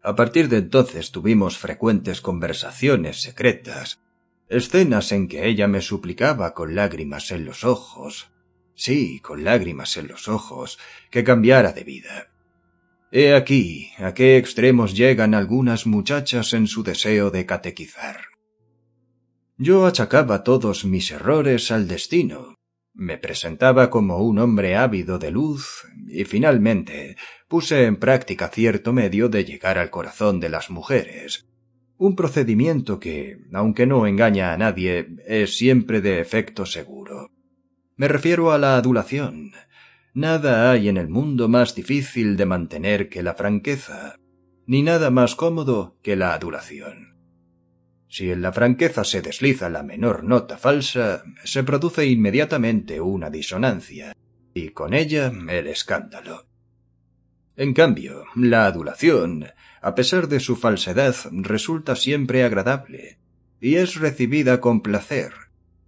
A 0.02 0.16
partir 0.16 0.48
de 0.48 0.58
entonces 0.58 1.12
tuvimos 1.12 1.58
frecuentes 1.58 2.20
conversaciones 2.20 3.22
secretas, 3.22 4.01
escenas 4.52 5.12
en 5.12 5.28
que 5.28 5.46
ella 5.48 5.66
me 5.68 5.80
suplicaba 5.80 6.54
con 6.54 6.74
lágrimas 6.74 7.30
en 7.30 7.44
los 7.44 7.64
ojos, 7.64 8.30
sí, 8.74 9.20
con 9.20 9.44
lágrimas 9.44 9.96
en 9.96 10.08
los 10.08 10.28
ojos, 10.28 10.78
que 11.10 11.24
cambiara 11.24 11.72
de 11.72 11.84
vida. 11.84 12.28
He 13.10 13.34
aquí 13.34 13.90
a 13.98 14.14
qué 14.14 14.36
extremos 14.36 14.94
llegan 14.94 15.34
algunas 15.34 15.86
muchachas 15.86 16.52
en 16.52 16.66
su 16.66 16.82
deseo 16.82 17.30
de 17.30 17.46
catequizar. 17.46 18.20
Yo 19.58 19.86
achacaba 19.86 20.44
todos 20.44 20.84
mis 20.84 21.10
errores 21.10 21.70
al 21.70 21.88
destino, 21.88 22.56
me 22.94 23.16
presentaba 23.16 23.88
como 23.90 24.18
un 24.18 24.38
hombre 24.38 24.76
ávido 24.76 25.18
de 25.18 25.30
luz 25.30 25.86
y 26.08 26.24
finalmente 26.24 27.16
puse 27.48 27.86
en 27.86 27.96
práctica 27.96 28.48
cierto 28.48 28.92
medio 28.92 29.28
de 29.28 29.44
llegar 29.44 29.78
al 29.78 29.90
corazón 29.90 30.40
de 30.40 30.50
las 30.50 30.70
mujeres, 30.70 31.46
un 32.02 32.16
procedimiento 32.16 32.98
que, 32.98 33.38
aunque 33.52 33.86
no 33.86 34.08
engaña 34.08 34.52
a 34.52 34.58
nadie, 34.58 35.06
es 35.24 35.56
siempre 35.56 36.00
de 36.00 36.20
efecto 36.20 36.66
seguro. 36.66 37.30
Me 37.94 38.08
refiero 38.08 38.50
a 38.50 38.58
la 38.58 38.76
adulación. 38.76 39.52
Nada 40.12 40.72
hay 40.72 40.88
en 40.88 40.96
el 40.96 41.08
mundo 41.08 41.46
más 41.46 41.76
difícil 41.76 42.36
de 42.36 42.44
mantener 42.44 43.08
que 43.08 43.22
la 43.22 43.34
franqueza, 43.34 44.16
ni 44.66 44.82
nada 44.82 45.10
más 45.10 45.36
cómodo 45.36 45.96
que 46.02 46.16
la 46.16 46.34
adulación. 46.34 47.18
Si 48.08 48.32
en 48.32 48.42
la 48.42 48.52
franqueza 48.52 49.04
se 49.04 49.22
desliza 49.22 49.70
la 49.70 49.84
menor 49.84 50.24
nota 50.24 50.58
falsa, 50.58 51.22
se 51.44 51.62
produce 51.62 52.04
inmediatamente 52.04 53.00
una 53.00 53.30
disonancia, 53.30 54.12
y 54.54 54.70
con 54.70 54.92
ella 54.92 55.32
el 55.48 55.68
escándalo. 55.68 56.51
En 57.56 57.74
cambio, 57.74 58.24
la 58.34 58.66
adulación, 58.66 59.46
a 59.82 59.94
pesar 59.94 60.28
de 60.28 60.40
su 60.40 60.56
falsedad, 60.56 61.14
resulta 61.30 61.96
siempre 61.96 62.44
agradable, 62.44 63.18
y 63.60 63.76
es 63.76 63.96
recibida 63.96 64.60
con 64.60 64.80
placer, 64.80 65.32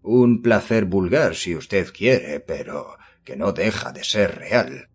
un 0.02 0.42
placer 0.42 0.84
vulgar 0.84 1.34
si 1.34 1.56
usted 1.56 1.90
quiere, 1.92 2.40
pero 2.40 2.98
que 3.24 3.36
no 3.36 3.52
deja 3.52 3.92
de 3.92 4.04
ser 4.04 4.36
real. 4.36 4.90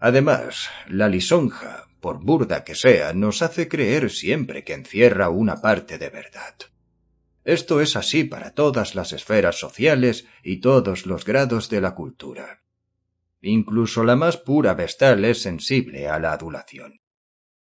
Además, 0.00 0.68
la 0.88 1.08
lisonja, 1.08 1.86
por 2.00 2.18
burda 2.18 2.64
que 2.64 2.74
sea, 2.74 3.12
nos 3.12 3.40
hace 3.42 3.68
creer 3.68 4.10
siempre 4.10 4.64
que 4.64 4.72
encierra 4.72 5.28
una 5.28 5.60
parte 5.60 5.98
de 5.98 6.10
verdad. 6.10 6.56
Esto 7.44 7.80
es 7.80 7.96
así 7.96 8.24
para 8.24 8.54
todas 8.54 8.94
las 8.94 9.12
esferas 9.12 9.58
sociales 9.58 10.26
y 10.42 10.60
todos 10.60 11.06
los 11.06 11.24
grados 11.24 11.70
de 11.70 11.80
la 11.80 11.94
cultura. 11.94 12.60
Incluso 13.42 14.04
la 14.04 14.16
más 14.16 14.36
pura 14.36 14.74
vestal 14.74 15.24
es 15.24 15.42
sensible 15.42 16.08
a 16.08 16.18
la 16.18 16.32
adulación. 16.32 17.00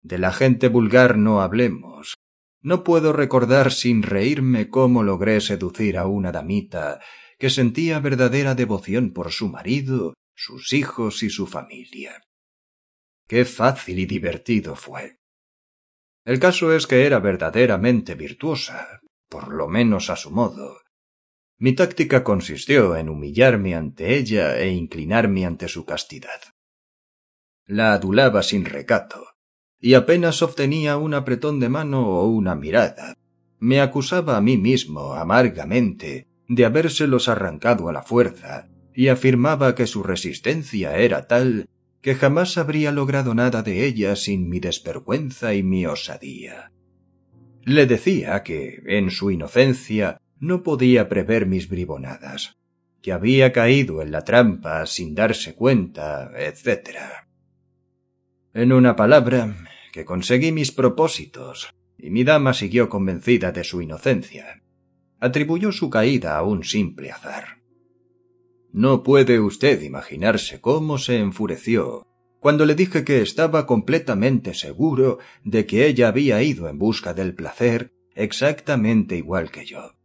De 0.02 0.18
la 0.18 0.32
gente 0.32 0.70
vulgar 0.70 1.18
no 1.18 1.42
hablemos. 1.42 2.16
No 2.62 2.84
puedo 2.84 3.14
recordar 3.14 3.72
sin 3.72 4.04
reírme 4.04 4.70
cómo 4.70 5.04
logré 5.04 5.42
seducir 5.42 5.98
a 5.98 6.08
una 6.08 6.32
damita 6.32 7.00
que 7.38 7.50
sentía 7.50 8.00
verdadera 8.00 8.56
devoción 8.56 9.14
por 9.14 9.32
su 9.32 9.50
marido, 9.50 10.16
sus 10.36 10.74
hijos 10.74 11.22
y 11.24 11.30
su 11.30 11.46
familia. 11.46 12.24
Qué 13.28 13.46
fácil 13.46 14.00
y 14.00 14.06
divertido 14.06 14.76
fue. 14.76 15.20
El 16.26 16.40
caso 16.40 16.74
es 16.74 16.88
que 16.88 17.06
era 17.06 17.20
verdaderamente 17.20 18.16
virtuosa, 18.16 19.02
por 19.30 19.54
lo 19.54 19.68
menos 19.68 20.10
a 20.10 20.16
su 20.16 20.32
modo. 20.32 20.80
Mi 21.60 21.74
táctica 21.74 22.24
consistió 22.24 22.96
en 22.96 23.10
humillarme 23.10 23.76
ante 23.76 24.16
ella 24.18 24.60
e 24.60 24.70
inclinarme 24.70 25.46
ante 25.46 25.68
su 25.68 25.86
castidad. 25.86 26.40
La 27.66 27.94
adulaba 27.94 28.44
sin 28.44 28.66
recato, 28.66 29.26
y 29.80 29.96
apenas 29.96 30.42
obtenía 30.42 30.98
un 30.98 31.14
apretón 31.16 31.60
de 31.60 31.70
mano 31.70 32.08
o 32.08 32.28
una 32.28 32.56
mirada. 32.56 33.18
Me 33.60 33.82
acusaba 33.82 34.38
a 34.38 34.42
mí 34.42 34.58
mismo 34.58 35.14
amargamente 35.14 36.28
de 36.48 36.66
habérselos 36.66 37.28
arrancado 37.28 37.90
a 37.90 37.94
la 37.94 38.04
fuerza, 38.04 38.70
y 38.94 39.10
afirmaba 39.10 39.76
que 39.76 39.88
su 39.88 40.04
resistencia 40.04 40.98
era 40.98 41.28
tal 41.28 41.70
que 42.02 42.16
jamás 42.16 42.58
habría 42.58 42.92
logrado 42.92 43.34
nada 43.34 43.64
de 43.64 43.86
ella 43.86 44.16
sin 44.16 44.48
mi 44.48 44.60
desvergüenza 44.60 45.56
y 45.56 45.64
mi 45.64 45.86
osadía. 45.86 46.72
Le 47.64 47.86
decía 47.86 48.44
que, 48.44 48.82
en 48.86 49.12
su 49.12 49.30
inocencia, 49.30 50.22
no 50.40 50.64
podía 50.64 51.10
prever 51.10 51.46
mis 51.46 51.70
bribonadas, 51.70 52.58
que 53.02 53.12
había 53.12 53.54
caído 53.54 54.02
en 54.02 54.12
la 54.12 54.24
trampa 54.24 54.86
sin 54.86 55.16
darse 55.16 55.56
cuenta, 55.56 56.32
etc. 56.38 56.98
En 58.54 58.74
una 58.74 58.96
palabra, 58.96 59.56
que 59.94 60.06
conseguí 60.06 60.52
mis 60.52 60.72
propósitos, 60.72 61.70
y 61.98 62.10
mi 62.10 62.24
dama 62.24 62.54
siguió 62.54 62.90
convencida 62.90 63.52
de 63.52 63.64
su 63.64 63.82
inocencia. 63.82 64.62
Atribuyó 65.20 65.72
su 65.72 65.90
caída 65.90 66.38
a 66.38 66.44
un 66.44 66.64
simple 66.64 67.12
azar. 67.12 67.58
No 68.72 69.02
puede 69.02 69.40
usted 69.40 69.82
imaginarse 69.82 70.62
cómo 70.62 71.00
se 71.00 71.18
enfureció 71.18 72.08
cuando 72.40 72.66
le 72.66 72.76
dije 72.76 73.04
que 73.04 73.22
estaba 73.22 73.66
completamente 73.66 74.54
seguro 74.54 75.18
de 75.44 75.66
que 75.66 75.88
ella 75.88 76.08
había 76.08 76.42
ido 76.44 76.70
en 76.70 76.78
busca 76.78 77.14
del 77.14 77.34
placer 77.34 77.92
exactamente 78.16 79.18
igual 79.18 79.52
que 79.52 79.66
yo. 79.66 79.97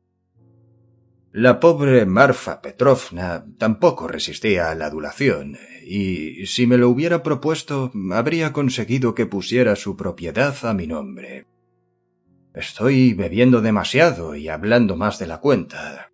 La 1.35 1.61
pobre 1.61 2.05
Marfa 2.05 2.61
Petrovna 2.61 3.47
tampoco 3.57 4.07
resistía 4.07 4.71
a 4.71 4.75
la 4.75 4.87
adulación, 4.87 5.57
y 5.83 6.45
si 6.45 6.67
me 6.67 6.77
lo 6.77 6.91
hubiera 6.91 7.23
propuesto, 7.23 7.91
habría 8.13 8.53
conseguido 8.53 9.15
que 9.15 9.25
pusiera 9.25 9.75
su 9.75 9.97
propiedad 9.97 10.55
a 10.63 10.75
mi 10.75 10.87
nombre. 10.87 11.47
Estoy 12.53 13.15
bebiendo 13.15 13.63
demasiado 13.63 14.35
y 14.37 14.49
hablando 14.49 14.95
más 14.97 15.19
de 15.19 15.27
la 15.27 15.41
cuenta. 15.41 16.11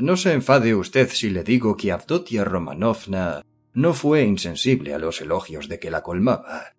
No 0.00 0.16
se 0.16 0.32
enfade 0.32 0.76
usted 0.76 1.08
si 1.10 1.30
le 1.30 1.42
digo 1.42 1.76
que 1.76 1.90
Avdotia 1.90 2.44
Romanovna 2.44 3.44
no 3.74 3.94
fue 3.94 4.22
insensible 4.22 4.94
a 4.94 4.98
los 5.00 5.20
elogios 5.20 5.68
de 5.68 5.80
que 5.80 5.90
la 5.90 6.04
colmaba. 6.04 6.76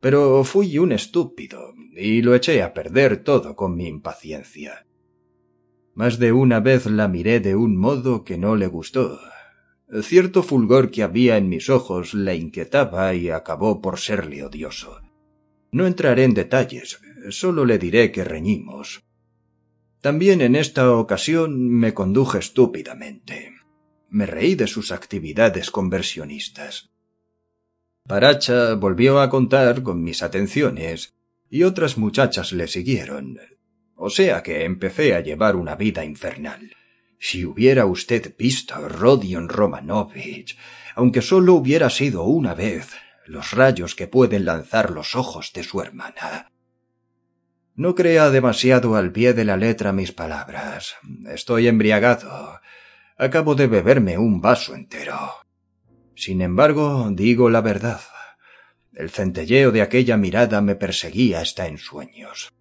Pero 0.00 0.44
fui 0.44 0.78
un 0.78 0.92
estúpido 0.92 1.74
y 1.94 2.22
lo 2.22 2.34
eché 2.34 2.62
a 2.62 2.72
perder 2.72 3.22
todo 3.22 3.54
con 3.54 3.76
mi 3.76 3.86
impaciencia. 3.86 4.86
Más 5.94 6.18
de 6.18 6.32
una 6.32 6.60
vez 6.60 6.86
la 6.86 7.08
miré 7.08 7.40
de 7.40 7.54
un 7.54 7.76
modo 7.76 8.24
que 8.24 8.38
no 8.38 8.56
le 8.56 8.66
gustó. 8.66 9.20
Cierto 10.02 10.42
fulgor 10.42 10.90
que 10.90 11.02
había 11.02 11.36
en 11.36 11.50
mis 11.50 11.68
ojos 11.68 12.14
la 12.14 12.34
inquietaba 12.34 13.14
y 13.14 13.28
acabó 13.28 13.82
por 13.82 13.98
serle 13.98 14.42
odioso. 14.42 15.02
No 15.70 15.86
entraré 15.86 16.24
en 16.24 16.32
detalles, 16.32 16.98
solo 17.28 17.66
le 17.66 17.78
diré 17.78 18.10
que 18.10 18.24
reñimos. 18.24 19.02
También 20.00 20.40
en 20.40 20.56
esta 20.56 20.90
ocasión 20.92 21.68
me 21.68 21.92
conduje 21.92 22.38
estúpidamente. 22.38 23.54
Me 24.08 24.26
reí 24.26 24.54
de 24.54 24.66
sus 24.66 24.92
actividades 24.92 25.70
conversionistas. 25.70 26.90
Paracha 28.08 28.74
volvió 28.74 29.20
a 29.20 29.28
contar 29.28 29.82
con 29.82 30.02
mis 30.02 30.22
atenciones 30.22 31.14
y 31.50 31.62
otras 31.62 31.98
muchachas 31.98 32.52
le 32.52 32.66
siguieron. 32.66 33.38
O 34.04 34.10
sea 34.10 34.42
que 34.42 34.64
empecé 34.64 35.14
a 35.14 35.20
llevar 35.20 35.54
una 35.54 35.76
vida 35.76 36.04
infernal. 36.04 36.74
Si 37.20 37.44
hubiera 37.44 37.86
usted 37.86 38.34
visto 38.36 38.74
a 38.74 38.88
Rodion 38.88 39.48
Romanovich, 39.48 40.58
aunque 40.96 41.22
solo 41.22 41.54
hubiera 41.54 41.88
sido 41.88 42.24
una 42.24 42.52
vez, 42.52 42.88
los 43.26 43.52
rayos 43.52 43.94
que 43.94 44.08
pueden 44.08 44.44
lanzar 44.44 44.90
los 44.90 45.14
ojos 45.14 45.52
de 45.52 45.62
su 45.62 45.80
hermana. 45.80 46.50
No 47.76 47.94
crea 47.94 48.30
demasiado 48.30 48.96
al 48.96 49.12
pie 49.12 49.34
de 49.34 49.44
la 49.44 49.56
letra 49.56 49.92
mis 49.92 50.10
palabras. 50.10 50.96
Estoy 51.28 51.68
embriagado. 51.68 52.60
Acabo 53.16 53.54
de 53.54 53.68
beberme 53.68 54.18
un 54.18 54.40
vaso 54.40 54.74
entero. 54.74 55.16
Sin 56.16 56.42
embargo, 56.42 57.08
digo 57.12 57.50
la 57.50 57.60
verdad. 57.60 58.00
El 58.94 59.10
centelleo 59.10 59.70
de 59.70 59.82
aquella 59.82 60.16
mirada 60.16 60.60
me 60.60 60.74
perseguía 60.74 61.38
hasta 61.38 61.68
en 61.68 61.78
sueños. 61.78 62.52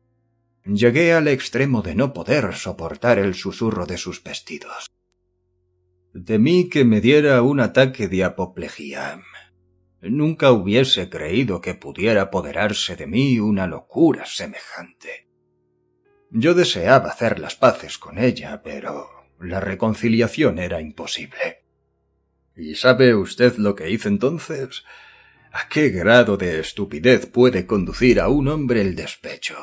Llegué 0.65 1.13
al 1.13 1.27
extremo 1.27 1.81
de 1.81 1.95
no 1.95 2.13
poder 2.13 2.53
soportar 2.53 3.17
el 3.17 3.33
susurro 3.33 3.87
de 3.87 3.97
sus 3.97 4.23
vestidos. 4.23 4.91
Temí 6.25 6.69
que 6.69 6.85
me 6.85 7.01
diera 7.01 7.41
un 7.41 7.59
ataque 7.59 8.07
de 8.07 8.23
apoplejía. 8.23 9.21
Nunca 10.01 10.51
hubiese 10.51 11.09
creído 11.09 11.61
que 11.61 11.73
pudiera 11.73 12.23
apoderarse 12.23 12.95
de 12.95 13.07
mí 13.07 13.39
una 13.39 13.65
locura 13.65 14.25
semejante. 14.25 15.27
Yo 16.29 16.53
deseaba 16.53 17.09
hacer 17.09 17.39
las 17.39 17.55
paces 17.55 17.97
con 17.97 18.19
ella, 18.19 18.61
pero 18.63 19.09
la 19.39 19.59
reconciliación 19.59 20.59
era 20.59 20.79
imposible. 20.79 21.63
¿Y 22.55 22.75
sabe 22.75 23.15
usted 23.15 23.57
lo 23.57 23.75
que 23.75 23.89
hice 23.89 24.09
entonces? 24.09 24.83
¿A 25.51 25.67
qué 25.69 25.89
grado 25.89 26.37
de 26.37 26.59
estupidez 26.59 27.25
puede 27.25 27.65
conducir 27.65 28.19
a 28.19 28.29
un 28.29 28.47
hombre 28.47 28.81
el 28.81 28.95
despecho? 28.95 29.57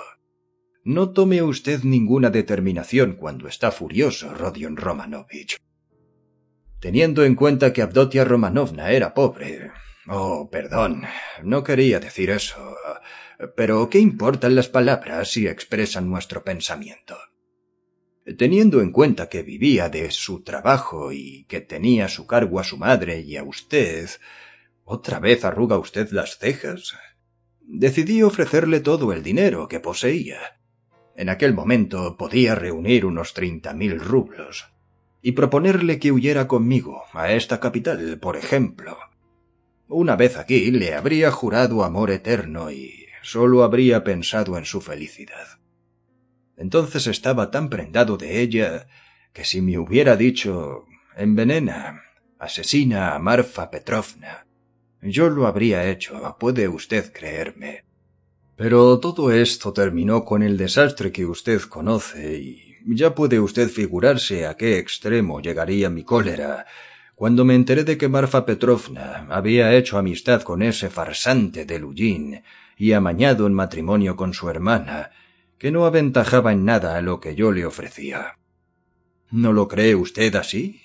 No 0.89 1.11
tome 1.11 1.43
usted 1.43 1.83
ninguna 1.83 2.31
determinación 2.31 3.17
cuando 3.17 3.47
está 3.47 3.71
furioso, 3.71 4.33
Rodion 4.33 4.75
Romanovich. 4.75 5.59
Teniendo 6.81 7.27
en 7.27 7.35
cuenta 7.35 7.75
que 7.75 7.83
Abdotia 7.83 8.25
Romanovna 8.25 8.91
era 8.91 9.13
pobre. 9.13 9.71
Oh, 10.07 10.49
perdón, 10.51 11.03
no 11.43 11.63
quería 11.63 12.01
decir 12.01 12.31
eso. 12.31 12.75
Pero 13.55 13.91
¿qué 13.91 13.99
importan 13.99 14.55
las 14.55 14.69
palabras 14.69 15.31
si 15.31 15.47
expresan 15.47 16.09
nuestro 16.09 16.43
pensamiento? 16.43 17.19
Teniendo 18.39 18.81
en 18.81 18.91
cuenta 18.91 19.29
que 19.29 19.43
vivía 19.43 19.91
de 19.91 20.11
su 20.11 20.43
trabajo 20.43 21.13
y 21.13 21.45
que 21.51 21.61
tenía 21.61 22.07
a 22.07 22.09
su 22.09 22.27
cargo 22.27 22.61
a 22.61 22.65
su 22.65 22.79
madre 22.79 23.21
y 23.21 23.37
a 23.37 23.45
usted, 23.45 24.09
¿otra 24.85 25.21
vez 25.21 25.45
arruga 25.45 25.77
usted 25.77 26.09
las 26.13 26.39
cejas? 26.39 26.97
Decidí 27.61 28.23
ofrecerle 28.23 28.81
todo 28.81 29.13
el 29.13 29.23
dinero 29.23 29.69
que 29.69 29.81
poseía. 29.81 30.58
En 31.19 31.29
aquel 31.31 31.53
momento 31.53 32.17
podía 32.17 32.55
reunir 32.55 33.05
unos 33.05 33.35
treinta 33.35 33.75
mil 33.75 33.99
rublos 33.99 34.69
y 35.21 35.33
proponerle 35.33 35.99
que 35.99 36.13
huyera 36.13 36.47
conmigo 36.47 37.03
a 37.13 37.33
esta 37.33 37.59
capital, 37.59 38.21
por 38.21 38.37
ejemplo. 38.37 38.97
Una 39.89 40.15
vez 40.15 40.37
aquí 40.37 40.71
le 40.71 40.95
habría 40.95 41.33
jurado 41.33 41.83
amor 41.83 42.13
eterno 42.13 42.71
y 42.71 43.07
sólo 43.21 43.65
habría 43.65 44.05
pensado 44.05 44.57
en 44.59 44.65
su 44.65 44.81
felicidad. 44.81 45.59
Entonces 46.57 47.09
estaba 47.09 47.51
tan 47.51 47.69
prendado 47.69 48.17
de 48.17 48.41
ella 48.41 48.87
que 49.33 49.45
si 49.45 49.61
me 49.61 49.77
hubiera 49.77 50.15
dicho 50.15 50.85
envenena, 51.17 52.01
asesina 52.39 53.17
a 53.17 53.19
Marfa 53.19 53.73
Petrovna, 53.73 54.47
yo 55.03 55.31
lo 55.31 55.49
habría 55.49 55.91
hecho, 55.91 56.37
puede 56.39 56.69
usted 56.69 57.13
creerme. 57.13 57.88
Pero 58.59 58.99
todo 58.99 59.31
esto 59.31 59.73
terminó 59.73 60.25
con 60.25 60.43
el 60.43 60.57
desastre 60.57 61.13
que 61.13 61.25
usted 61.25 61.63
conoce 61.63 62.39
y 62.41 62.77
ya 62.87 63.15
puede 63.15 63.39
usted 63.39 63.69
figurarse 63.69 64.47
a 64.47 64.57
qué 64.57 64.79
extremo 64.79 65.41
llegaría 65.41 65.89
mi 65.91 66.03
cólera 66.03 66.67
cuando 67.15 67.45
me 67.45 67.55
enteré 67.55 67.85
de 67.85 67.97
que 67.97 68.09
Marfa 68.09 68.45
Petrovna 68.45 69.29
había 69.31 69.77
hecho 69.77 69.97
amistad 69.97 70.43
con 70.43 70.63
ese 70.63 70.91
farsante 70.91 71.67
de 71.67 71.79
Lujin 71.79 72.43
y 72.77 72.95
amañado 72.95 73.47
en 73.47 73.55
matrimonio 73.55 74.17
con 74.17 74.35
su 74.35 74.51
hermana, 74.51 75.13
que 75.57 75.71
no 75.71 75.87
aventajaba 75.87 76.53
en 76.53 76.65
nada 76.65 76.97
a 76.97 77.01
lo 77.01 77.21
que 77.21 77.37
yo 77.37 77.53
le 77.53 77.65
ofrecía. 77.65 78.39
¿No 79.31 79.53
lo 79.53 79.69
cree 79.69 79.95
usted 79.95 80.35
así? 80.35 80.83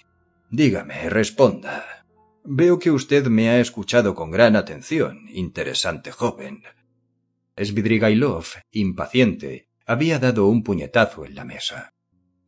Dígame, 0.52 1.10
responda. 1.10 2.06
Veo 2.44 2.78
que 2.78 2.92
usted 2.92 3.26
me 3.28 3.50
ha 3.50 3.60
escuchado 3.60 4.14
con 4.14 4.30
gran 4.30 4.56
atención, 4.56 5.28
interesante 5.34 6.12
joven. 6.12 6.64
Svidrigailov, 7.58 8.46
impaciente, 8.72 9.68
había 9.86 10.18
dado 10.20 10.48
un 10.48 10.64
puñetazo 10.64 11.26
en 11.26 11.36
la 11.36 11.46
mesa. 11.46 11.94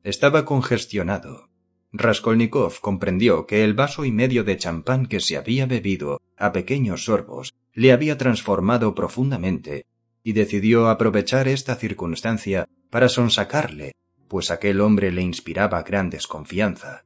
Estaba 0.04 0.46
congestionado. 0.46 1.50
Raskolnikov 1.92 2.80
comprendió 2.82 3.46
que 3.46 3.64
el 3.64 3.74
vaso 3.74 4.04
y 4.06 4.12
medio 4.12 4.44
de 4.44 4.58
champán 4.58 5.06
que 5.06 5.20
se 5.20 5.38
había 5.38 5.66
bebido 5.66 6.22
a 6.38 6.52
pequeños 6.52 7.06
sorbos 7.06 7.54
le 7.74 7.92
había 7.92 8.18
transformado 8.18 8.96
profundamente 8.96 9.86
y 10.24 10.34
decidió 10.34 10.90
aprovechar 10.90 11.48
esta 11.48 11.76
circunstancia 11.76 12.68
para 12.90 13.10
sonsacarle, 13.10 13.94
pues 14.28 14.50
aquel 14.50 14.82
hombre 14.82 15.12
le 15.12 15.22
inspiraba 15.22 15.84
gran 15.84 16.10
desconfianza. 16.10 17.06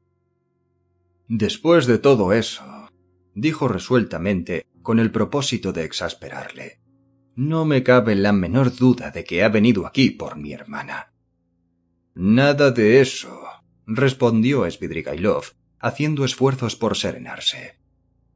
Después 1.28 1.86
de 1.86 2.00
todo 2.00 2.34
eso, 2.34 2.90
dijo 3.36 3.68
resueltamente, 3.68 4.66
con 4.82 5.00
el 5.00 5.12
propósito 5.12 5.74
de 5.74 5.84
exasperarle, 5.84 6.79
no 7.40 7.64
me 7.64 7.84
cabe 7.84 8.16
la 8.16 8.34
menor 8.34 8.76
duda 8.76 9.12
de 9.12 9.24
que 9.24 9.46
ha 9.46 9.48
venido 9.50 9.88
aquí 9.88 10.10
por 10.10 10.36
mi 10.36 10.52
hermana. 10.52 11.14
Nada 12.14 12.72
de 12.72 13.00
eso, 13.00 13.42
respondió 13.88 14.70
Svidrigailov, 14.70 15.46
haciendo 15.80 16.26
esfuerzos 16.26 16.76
por 16.76 16.98
serenarse. 16.98 17.78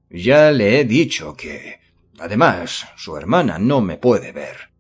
Ya 0.09 0.51
le 0.51 0.79
he 0.79 0.85
dicho 0.85 1.35
que. 1.35 1.81
Además, 2.17 2.87
su 2.95 3.17
hermana 3.17 3.59
no 3.59 3.81
me 3.81 3.97
puede 3.97 4.31
ver. 4.31 4.71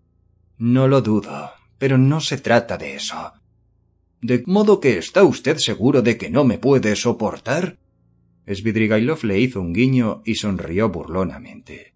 No 0.57 0.87
lo 0.87 1.01
dudo, 1.01 1.51
pero 1.77 1.97
no 1.97 2.21
se 2.21 2.37
trata 2.37 2.77
de 2.77 2.95
eso. 2.95 3.33
¿De 4.21 4.41
modo 4.45 4.79
que 4.79 4.97
está 4.97 5.23
usted 5.23 5.57
seguro 5.57 6.01
de 6.01 6.17
que 6.17 6.29
no 6.29 6.45
me 6.45 6.59
puede 6.59 6.95
soportar? 6.95 7.77
Svidrigailov 8.47 9.25
le 9.25 9.39
hizo 9.39 9.59
un 9.59 9.73
guiño 9.73 10.21
y 10.23 10.35
sonrió 10.35 10.87
burlonamente. 10.87 11.92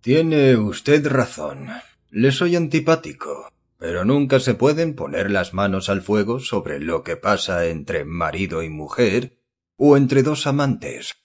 Tiene 0.00 0.56
usted 0.56 1.06
razón. 1.06 1.68
Le 2.08 2.32
soy 2.32 2.56
antipático, 2.56 3.52
pero 3.76 4.06
nunca 4.06 4.40
se 4.40 4.54
pueden 4.54 4.94
poner 4.94 5.30
las 5.30 5.52
manos 5.52 5.90
al 5.90 6.00
fuego 6.00 6.40
sobre 6.40 6.80
lo 6.80 7.04
que 7.04 7.16
pasa 7.16 7.66
entre 7.66 8.06
marido 8.06 8.62
y 8.62 8.70
mujer 8.70 9.38
o 9.76 9.98
entre 9.98 10.22
dos 10.22 10.46
amantes. 10.46 11.16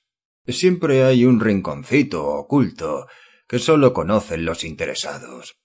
Siempre 0.45 1.05
hay 1.05 1.23
un 1.23 1.39
rinconcito 1.39 2.27
oculto 2.27 3.07
que 3.47 3.59
sólo 3.59 3.93
conocen 3.93 4.43
los 4.43 4.65
interesados. 4.65 5.55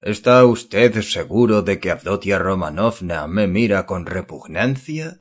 ¿Está 0.00 0.46
usted 0.46 1.02
seguro 1.02 1.60
de 1.60 1.80
que 1.80 1.90
Avdotia 1.90 2.38
Romanovna 2.38 3.26
me 3.26 3.46
mira 3.46 3.84
con 3.84 4.06
repugnancia? 4.06 5.20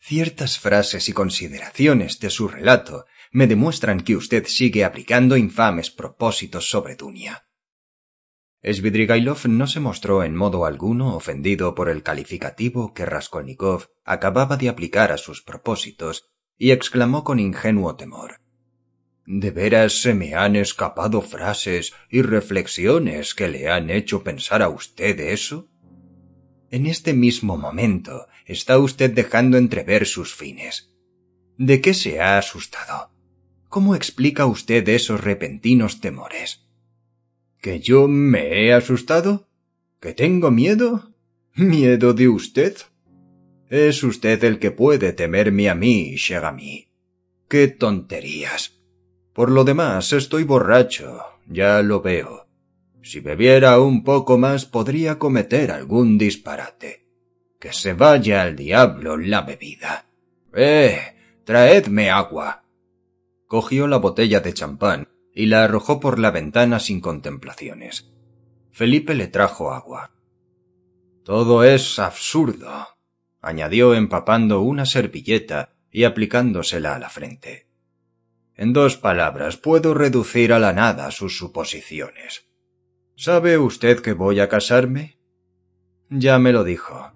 Ciertas 0.00 0.58
frases 0.58 1.08
y 1.08 1.12
consideraciones 1.12 2.18
de 2.18 2.30
su 2.30 2.48
relato 2.48 3.06
me 3.34 3.48
demuestran 3.48 4.00
que 4.00 4.14
usted 4.14 4.46
sigue 4.46 4.84
aplicando 4.84 5.36
infames 5.36 5.90
propósitos 5.90 6.70
sobre 6.70 6.94
Dunia. 6.94 7.48
Svidrigailov 8.62 9.48
no 9.48 9.66
se 9.66 9.80
mostró 9.80 10.22
en 10.22 10.36
modo 10.36 10.64
alguno 10.64 11.16
ofendido 11.16 11.74
por 11.74 11.88
el 11.88 12.04
calificativo 12.04 12.94
que 12.94 13.04
Raskolnikov 13.04 13.88
acababa 14.04 14.56
de 14.56 14.68
aplicar 14.68 15.10
a 15.10 15.18
sus 15.18 15.42
propósitos 15.42 16.30
y 16.56 16.70
exclamó 16.70 17.24
con 17.24 17.40
ingenuo 17.40 17.96
temor. 17.96 18.40
¿De 19.26 19.50
veras 19.50 20.00
se 20.00 20.14
me 20.14 20.36
han 20.36 20.54
escapado 20.54 21.20
frases 21.20 21.92
y 22.08 22.22
reflexiones 22.22 23.34
que 23.34 23.48
le 23.48 23.68
han 23.68 23.90
hecho 23.90 24.22
pensar 24.22 24.62
a 24.62 24.68
usted 24.68 25.18
eso? 25.18 25.68
En 26.70 26.86
este 26.86 27.14
mismo 27.14 27.56
momento 27.58 28.28
está 28.46 28.78
usted 28.78 29.10
dejando 29.10 29.58
entrever 29.58 30.06
sus 30.06 30.36
fines. 30.36 30.92
¿De 31.58 31.80
qué 31.80 31.94
se 31.94 32.20
ha 32.20 32.38
asustado? 32.38 33.13
¿Cómo 33.74 33.96
explica 33.96 34.46
usted 34.46 34.88
esos 34.88 35.20
repentinos 35.20 36.00
temores? 36.00 36.64
¿Que 37.60 37.80
yo 37.80 38.06
me 38.06 38.62
he 38.62 38.72
asustado? 38.72 39.48
¿Que 40.00 40.14
tengo 40.14 40.52
miedo? 40.52 41.12
¿Miedo 41.56 42.14
de 42.14 42.28
usted? 42.28 42.76
Es 43.68 44.04
usted 44.04 44.44
el 44.44 44.60
que 44.60 44.70
puede 44.70 45.12
temerme 45.12 45.68
a 45.68 45.74
mí, 45.74 46.14
Shegami. 46.14 46.86
¡Qué 47.48 47.66
tonterías! 47.66 48.78
Por 49.32 49.50
lo 49.50 49.64
demás, 49.64 50.12
estoy 50.12 50.44
borracho, 50.44 51.22
ya 51.48 51.82
lo 51.82 52.00
veo. 52.00 52.46
Si 53.02 53.18
bebiera 53.18 53.80
un 53.80 54.04
poco 54.04 54.38
más 54.38 54.66
podría 54.66 55.18
cometer 55.18 55.72
algún 55.72 56.16
disparate. 56.16 57.08
Que 57.58 57.72
se 57.72 57.92
vaya 57.94 58.42
al 58.42 58.54
diablo 58.54 59.16
la 59.16 59.42
bebida. 59.42 60.06
Eh. 60.54 61.00
traedme 61.44 62.08
agua. 62.08 62.63
Cogió 63.46 63.86
la 63.86 63.98
botella 63.98 64.40
de 64.40 64.54
champán 64.54 65.08
y 65.34 65.46
la 65.46 65.64
arrojó 65.64 66.00
por 66.00 66.18
la 66.18 66.30
ventana 66.30 66.80
sin 66.80 67.00
contemplaciones. 67.00 68.12
Felipe 68.72 69.14
le 69.14 69.28
trajo 69.28 69.72
agua. 69.72 70.12
Todo 71.24 71.64
es 71.64 71.98
absurdo, 71.98 72.88
añadió 73.40 73.94
empapando 73.94 74.60
una 74.60 74.86
servilleta 74.86 75.74
y 75.90 76.04
aplicándosela 76.04 76.94
a 76.94 76.98
la 76.98 77.08
frente. 77.08 77.68
En 78.56 78.72
dos 78.72 78.96
palabras 78.96 79.56
puedo 79.56 79.94
reducir 79.94 80.52
a 80.52 80.58
la 80.58 80.72
nada 80.72 81.10
sus 81.10 81.38
suposiciones. 81.38 82.46
¿Sabe 83.16 83.58
usted 83.58 84.00
que 84.00 84.12
voy 84.12 84.40
a 84.40 84.48
casarme? 84.48 85.18
Ya 86.10 86.38
me 86.38 86.52
lo 86.52 86.64
dijo. 86.64 87.12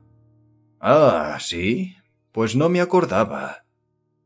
Ah, 0.80 1.38
sí. 1.40 1.96
Pues 2.32 2.56
no 2.56 2.68
me 2.68 2.80
acordaba. 2.80 3.64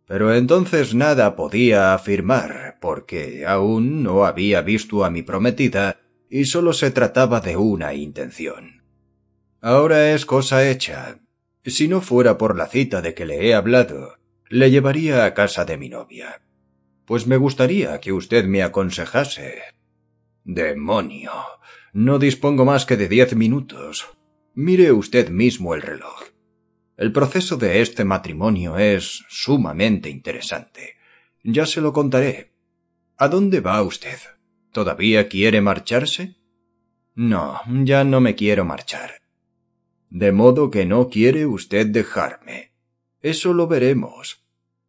Pero 0.07 0.35
entonces 0.35 0.95
nada 0.95 1.37
podía 1.37 1.95
afirmar, 1.95 2.79
porque 2.81 3.47
aún 3.47 4.03
no 4.03 4.25
había 4.25 4.61
visto 4.63 5.05
a 5.05 5.11
mi 5.11 5.23
prometida 5.23 6.01
y 6.29 6.47
sólo 6.47 6.73
se 6.73 6.91
trataba 6.91 7.41
de 7.41 7.57
una 7.57 7.95
intención. 7.95 8.83
Ahora 9.61 10.13
es 10.13 10.27
cosa 10.27 10.69
hecha. 10.69 11.19
Si 11.65 11.87
no 11.87 12.01
fuera 12.01 12.37
por 12.37 12.57
la 12.57 12.67
cita 12.67 13.01
de 13.01 13.15
que 13.15 13.25
le 13.27 13.47
he 13.47 13.55
hablado, 13.55 14.19
le 14.49 14.71
llevaría 14.71 15.25
a 15.25 15.35
casa 15.35 15.65
de 15.65 15.77
mi 15.77 15.89
novia. 15.89 16.43
Pues 17.05 17.27
me 17.27 17.37
gustaría 17.37 18.01
que 18.01 18.13
usted 18.13 18.45
me 18.45 18.63
aconsejase. 18.63 19.63
Demonio. 20.45 21.33
No 21.93 22.19
dispongo 22.19 22.65
más 22.65 22.87
que 22.87 22.97
de 22.97 23.09
diez 23.09 23.37
minutos. 23.37 24.09
Mire 24.55 24.93
usted 24.93 25.29
mismo 25.29 25.75
el 25.75 25.83
reloj. 25.83 26.32
El 27.03 27.11
proceso 27.11 27.57
de 27.57 27.83
este 27.83 28.05
matrimonio 28.05 28.79
es 28.79 29.25
sumamente 29.29 30.09
interesante. 30.09 30.95
Ya 31.43 31.67
se 31.67 31.81
lo 31.81 31.93
contaré. 31.93 32.53
¿A 33.17 33.27
dónde 33.27 33.59
va 33.59 33.83
usted? 33.83 34.19
¿Todavía 34.71 35.29
quiere 35.29 35.61
marcharse? 35.61 36.37
No, 37.17 37.61
ya 37.83 38.05
no 38.05 38.21
me 38.21 38.37
quiero 38.37 38.65
marchar. 38.65 39.21
De 40.11 40.31
modo 40.31 40.71
que 40.71 40.87
no 40.87 41.09
quiere 41.09 41.45
usted 41.45 41.89
dejarme. 41.89 42.71
Eso 43.21 43.53
lo 43.53 43.67
veremos. 43.67 44.45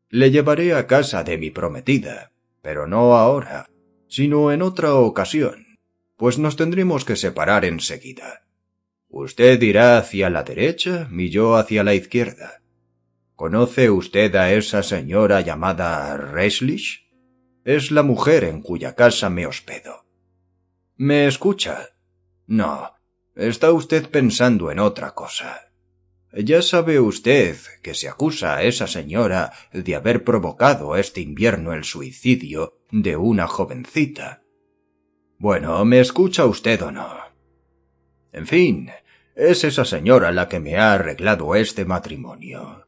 Le 0.10 0.30
llevaré 0.30 0.76
a 0.76 0.86
casa 0.86 1.24
de 1.24 1.40
mi 1.40 1.50
prometida, 1.50 2.32
pero 2.62 2.86
no 2.86 3.16
ahora, 3.16 3.72
sino 4.08 4.52
en 4.52 4.62
otra 4.62 4.94
ocasión, 4.94 5.80
pues 6.16 6.38
nos 6.38 6.58
tendremos 6.58 7.06
que 7.06 7.16
separar 7.16 7.66
enseguida. 7.66 8.44
Usted 9.16 9.62
irá 9.62 10.00
hacia 10.00 10.32
la 10.32 10.42
derecha 10.42 11.08
y 11.12 11.30
yo 11.30 11.56
hacia 11.56 11.84
la 11.84 11.94
izquierda. 11.94 12.64
¿Conoce 13.36 13.92
usted 13.92 14.36
a 14.36 14.52
esa 14.54 14.82
señora 14.82 15.42
llamada 15.42 16.18
Reslich? 16.18 17.12
Es 17.64 17.92
la 17.92 18.02
mujer 18.02 18.44
en 18.44 18.64
cuya 18.64 18.96
casa 18.96 19.30
me 19.30 19.46
hospedo. 19.46 20.08
¿Me 20.96 21.28
escucha? 21.28 21.90
No, 22.48 22.96
está 23.36 23.72
usted 23.72 24.10
pensando 24.10 24.72
en 24.72 24.80
otra 24.80 25.14
cosa. 25.14 25.72
Ya 26.36 26.64
sabe 26.64 27.00
usted 27.00 27.58
que 27.84 27.94
se 27.94 28.10
acusa 28.10 28.56
a 28.56 28.64
esa 28.64 28.88
señora 28.88 29.54
de 29.72 29.94
haber 29.94 30.24
provocado 30.24 30.96
este 30.96 31.22
invierno 31.22 31.74
el 31.74 31.84
suicidio 31.84 32.80
de 32.90 33.16
una 33.16 33.46
jovencita. 33.46 34.42
Bueno, 35.38 35.86
¿me 35.86 36.00
escucha 36.00 36.48
usted 36.48 36.82
o 36.82 36.92
no? 36.92 37.16
En 38.32 38.48
fin, 38.48 38.90
es 39.36 39.64
esa 39.64 39.86
señora 39.86 40.32
la 40.32 40.48
que 40.48 40.60
me 40.60 40.78
ha 40.78 40.94
arreglado 40.94 41.56
este 41.56 41.86
matrimonio. 41.86 42.88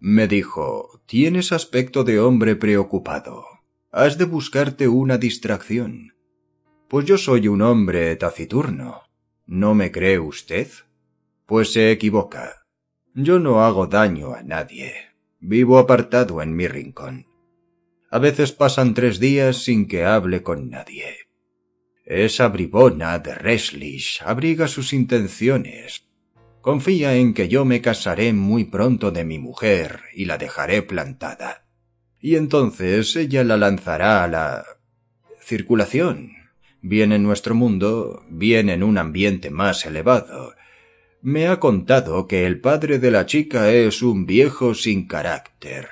Me 0.00 0.28
dijo 0.28 1.00
Tienes 1.06 1.52
aspecto 1.52 2.04
de 2.04 2.20
hombre 2.20 2.56
preocupado. 2.56 3.46
Has 3.90 4.18
de 4.18 4.24
buscarte 4.24 4.88
una 4.88 5.18
distracción. 5.18 6.14
Pues 6.88 7.06
yo 7.06 7.18
soy 7.18 7.48
un 7.48 7.62
hombre 7.62 8.14
taciturno. 8.16 9.02
¿No 9.46 9.74
me 9.74 9.92
cree 9.92 10.18
usted? 10.18 10.68
Pues 11.46 11.72
se 11.72 11.90
equivoca. 11.90 12.66
Yo 13.14 13.38
no 13.38 13.64
hago 13.64 13.86
daño 13.86 14.34
a 14.34 14.42
nadie. 14.42 14.94
Vivo 15.40 15.78
apartado 15.78 16.42
en 16.42 16.56
mi 16.56 16.66
rincón. 16.66 17.26
A 18.10 18.18
veces 18.18 18.52
pasan 18.52 18.94
tres 18.94 19.20
días 19.20 19.64
sin 19.64 19.86
que 19.86 20.04
hable 20.04 20.42
con 20.42 20.70
nadie. 20.70 21.23
Esa 22.06 22.48
bribona 22.48 23.18
de 23.18 23.34
Reslich 23.34 24.20
abriga 24.22 24.68
sus 24.68 24.92
intenciones. 24.92 26.04
Confía 26.60 27.14
en 27.16 27.32
que 27.32 27.48
yo 27.48 27.64
me 27.64 27.80
casaré 27.80 28.34
muy 28.34 28.64
pronto 28.64 29.10
de 29.10 29.24
mi 29.24 29.38
mujer 29.38 30.00
y 30.12 30.26
la 30.26 30.36
dejaré 30.36 30.82
plantada. 30.82 31.64
Y 32.20 32.36
entonces 32.36 33.16
ella 33.16 33.42
la 33.42 33.56
lanzará 33.56 34.22
a 34.22 34.28
la 34.28 34.64
circulación, 35.40 36.32
bien 36.82 37.10
en 37.10 37.22
nuestro 37.22 37.54
mundo, 37.54 38.22
bien 38.28 38.68
en 38.68 38.82
un 38.82 38.98
ambiente 38.98 39.48
más 39.48 39.86
elevado. 39.86 40.54
Me 41.22 41.48
ha 41.48 41.58
contado 41.58 42.26
que 42.26 42.44
el 42.44 42.60
padre 42.60 42.98
de 42.98 43.10
la 43.12 43.24
chica 43.24 43.72
es 43.72 44.02
un 44.02 44.26
viejo 44.26 44.74
sin 44.74 45.06
carácter, 45.06 45.88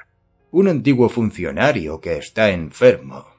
un 0.50 0.68
antiguo 0.68 1.08
funcionario 1.08 2.02
que 2.02 2.18
está 2.18 2.50
enfermo 2.50 3.31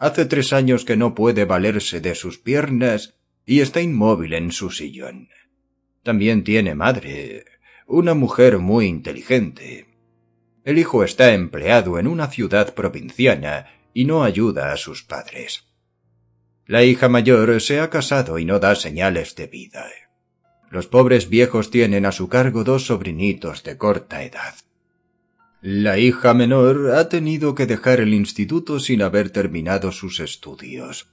Hace 0.00 0.24
tres 0.24 0.54
años 0.54 0.86
que 0.86 0.96
no 0.96 1.14
puede 1.14 1.44
valerse 1.44 2.00
de 2.00 2.14
sus 2.14 2.38
piernas 2.38 3.18
y 3.44 3.60
está 3.60 3.82
inmóvil 3.82 4.32
en 4.32 4.50
su 4.50 4.70
sillón. 4.70 5.28
También 6.02 6.42
tiene 6.42 6.74
madre, 6.74 7.44
una 7.86 8.14
mujer 8.14 8.56
muy 8.60 8.86
inteligente. 8.86 9.88
El 10.64 10.78
hijo 10.78 11.04
está 11.04 11.34
empleado 11.34 11.98
en 11.98 12.06
una 12.06 12.28
ciudad 12.28 12.72
provinciana 12.72 13.66
y 13.92 14.06
no 14.06 14.24
ayuda 14.24 14.72
a 14.72 14.78
sus 14.78 15.02
padres. 15.02 15.66
La 16.64 16.82
hija 16.82 17.10
mayor 17.10 17.60
se 17.60 17.78
ha 17.80 17.90
casado 17.90 18.38
y 18.38 18.46
no 18.46 18.58
da 18.58 18.76
señales 18.76 19.36
de 19.36 19.48
vida. 19.48 19.84
Los 20.70 20.86
pobres 20.86 21.28
viejos 21.28 21.70
tienen 21.70 22.06
a 22.06 22.12
su 22.12 22.30
cargo 22.30 22.64
dos 22.64 22.86
sobrinitos 22.86 23.64
de 23.64 23.76
corta 23.76 24.22
edad. 24.22 24.54
La 25.62 25.98
hija 25.98 26.32
menor 26.32 26.92
ha 26.94 27.10
tenido 27.10 27.54
que 27.54 27.66
dejar 27.66 28.00
el 28.00 28.14
instituto 28.14 28.80
sin 28.80 29.02
haber 29.02 29.28
terminado 29.28 29.92
sus 29.92 30.18
estudios. 30.20 31.12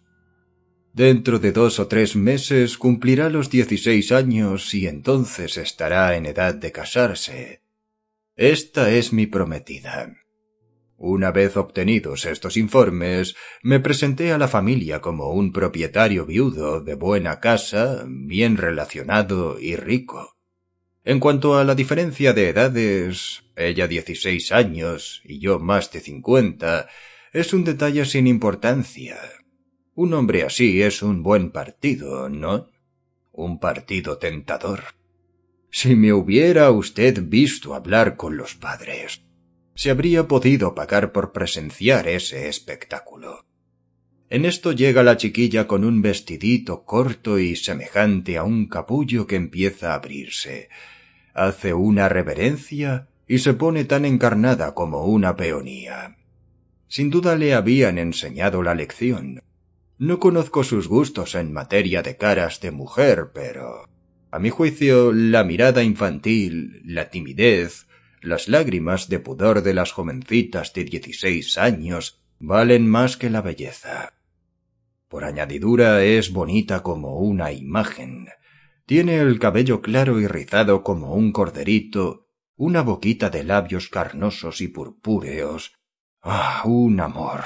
Dentro 0.94 1.38
de 1.40 1.52
dos 1.52 1.80
o 1.80 1.88
tres 1.88 2.16
meses 2.16 2.78
cumplirá 2.78 3.30
los 3.30 3.50
dieciséis 3.50 4.14
años 4.14 4.74
y 4.74 4.88
entonces 4.88 5.58
estará 5.58 6.16
en 6.16 6.26
edad 6.26 6.56
de 6.56 6.72
casarse. 6.72 7.62
Esta 8.38 8.90
es 8.90 9.12
mi 9.12 9.28
prometida. 9.28 10.16
Una 10.96 11.32
vez 11.32 11.58
obtenidos 11.58 12.26
estos 12.26 12.56
informes, 12.56 13.36
me 13.62 13.82
presenté 13.82 14.32
a 14.32 14.38
la 14.38 14.48
familia 14.48 15.02
como 15.02 15.30
un 15.32 15.52
propietario 15.52 16.26
viudo 16.26 16.80
de 16.80 16.96
buena 16.96 17.42
casa, 17.42 18.06
bien 18.08 18.56
relacionado 18.56 19.60
y 19.60 19.76
rico. 19.76 20.37
En 21.08 21.22
cuanto 21.22 21.58
a 21.58 21.64
la 21.64 21.74
diferencia 21.74 22.34
de 22.34 22.50
edades, 22.50 23.42
ella 23.56 23.88
dieciséis 23.88 24.52
años 24.52 25.22
y 25.24 25.40
yo 25.40 25.58
más 25.58 25.90
de 25.94 26.02
cincuenta, 26.02 26.90
es 27.32 27.54
un 27.54 27.64
detalle 27.64 28.04
sin 28.04 28.28
importancia. 28.28 29.18
Un 29.96 30.14
hombre 30.14 30.44
así 30.44 30.82
es 30.82 31.02
un 31.02 31.24
buen 31.24 31.52
partido, 31.52 32.28
¿no? 32.28 32.68
Un 33.32 33.58
partido 33.58 34.18
tentador. 34.18 34.84
Si 35.72 35.96
me 35.96 36.12
hubiera 36.12 36.72
usted 36.72 37.24
visto 37.24 37.74
hablar 37.74 38.18
con 38.18 38.36
los 38.36 38.56
padres, 38.56 39.22
se 39.76 39.92
habría 39.92 40.28
podido 40.28 40.76
pagar 40.76 41.14
por 41.14 41.32
presenciar 41.32 42.10
ese 42.10 42.50
espectáculo. 42.50 43.46
En 44.30 44.44
esto 44.44 44.74
llega 44.74 45.04
la 45.04 45.16
chiquilla 45.16 45.68
con 45.68 45.86
un 45.86 46.02
vestidito 46.02 46.84
corto 46.84 47.40
y 47.40 47.56
semejante 47.56 48.38
a 48.38 48.44
un 48.44 48.68
capullo 48.68 49.26
que 49.26 49.38
empieza 49.38 49.94
a 49.94 49.96
abrirse, 49.96 50.68
hace 51.38 51.74
una 51.74 52.10
reverencia 52.10 53.08
y 53.28 53.40
se 53.40 53.54
pone 53.54 53.86
tan 53.86 54.06
encarnada 54.06 54.74
como 54.74 55.06
una 55.06 55.36
peonía. 55.36 56.18
Sin 56.88 57.10
duda 57.10 57.36
le 57.36 57.54
habían 57.54 57.98
enseñado 57.98 58.64
la 58.64 58.74
lección. 58.74 59.44
No 60.00 60.20
conozco 60.20 60.64
sus 60.64 60.88
gustos 60.88 61.36
en 61.36 61.54
materia 61.54 62.02
de 62.02 62.18
caras 62.18 62.60
de 62.60 62.72
mujer, 62.72 63.32
pero 63.34 63.88
a 64.32 64.40
mi 64.40 64.50
juicio 64.50 65.12
la 65.14 65.44
mirada 65.44 65.84
infantil, 65.84 66.82
la 66.86 67.10
timidez, 67.10 67.88
las 68.22 68.48
lágrimas 68.48 69.08
de 69.08 69.20
pudor 69.20 69.62
de 69.62 69.74
las 69.74 69.92
jovencitas 69.92 70.74
de 70.74 70.86
dieciséis 70.86 71.58
años 71.58 72.20
valen 72.40 72.88
más 72.88 73.18
que 73.18 73.30
la 73.30 73.42
belleza. 73.42 74.14
Por 75.08 75.24
añadidura 75.24 76.04
es 76.04 76.32
bonita 76.32 76.84
como 76.84 77.20
una 77.20 77.52
imagen, 77.52 78.28
tiene 78.88 79.18
el 79.18 79.38
cabello 79.38 79.82
claro 79.82 80.20
y 80.22 80.28
rizado 80.28 80.82
como 80.82 81.14
un 81.14 81.34
corderito, 81.34 82.30
una 82.56 82.82
boquita 82.82 83.30
de 83.30 83.44
labios 83.44 83.90
carnosos 83.90 84.62
y 84.62 84.70
purpúreos. 84.70 85.74
Ah, 86.22 86.64
un 86.66 87.02
amor. 87.02 87.44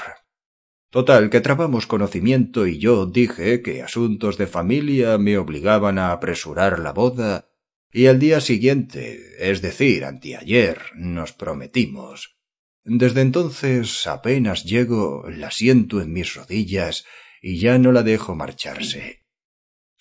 Total, 0.90 1.30
que 1.30 1.40
trabamos 1.40 1.88
conocimiento 1.88 2.66
y 2.68 2.78
yo 2.78 3.06
dije 3.06 3.60
que 3.60 3.82
asuntos 3.82 4.38
de 4.38 4.46
familia 4.46 5.18
me 5.18 5.36
obligaban 5.36 5.98
a 5.98 6.12
apresurar 6.12 6.78
la 6.78 6.92
boda, 6.92 7.48
y 7.90 8.06
al 8.06 8.20
día 8.20 8.40
siguiente, 8.40 9.20
es 9.38 9.60
decir, 9.62 10.04
anteayer, 10.04 10.80
nos 10.94 11.32
prometimos. 11.32 12.36
Desde 12.84 13.20
entonces 13.20 14.06
apenas 14.06 14.64
llego, 14.64 15.28
la 15.28 15.50
siento 15.50 16.00
en 16.00 16.12
mis 16.12 16.34
rodillas 16.34 17.04
y 17.42 17.58
ya 17.58 17.78
no 17.78 17.90
la 17.90 18.04
dejo 18.04 18.36
marcharse. 18.36 19.21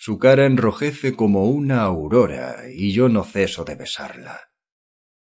Su 0.04 0.18
cara 0.18 0.48
enrojece 0.48 1.16
como 1.16 1.46
una 1.46 1.84
aurora 1.84 2.64
y 2.74 2.92
yo 2.92 3.08
no 3.08 3.24
ceso 3.24 3.66
de 3.66 3.76
besarla. 3.76 4.50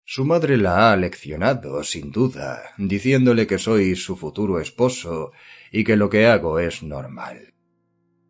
Su 0.03 0.25
madre 0.25 0.57
la 0.57 0.91
ha 0.91 0.97
leccionado, 0.97 1.81
sin 1.85 2.11
duda, 2.11 2.61
diciéndole 2.77 3.47
que 3.47 3.57
soy 3.57 3.95
su 3.95 4.17
futuro 4.17 4.59
esposo 4.59 5.31
y 5.71 5.85
que 5.85 5.95
lo 5.95 6.09
que 6.09 6.27
hago 6.27 6.59
es 6.59 6.83
normal. 6.83 7.53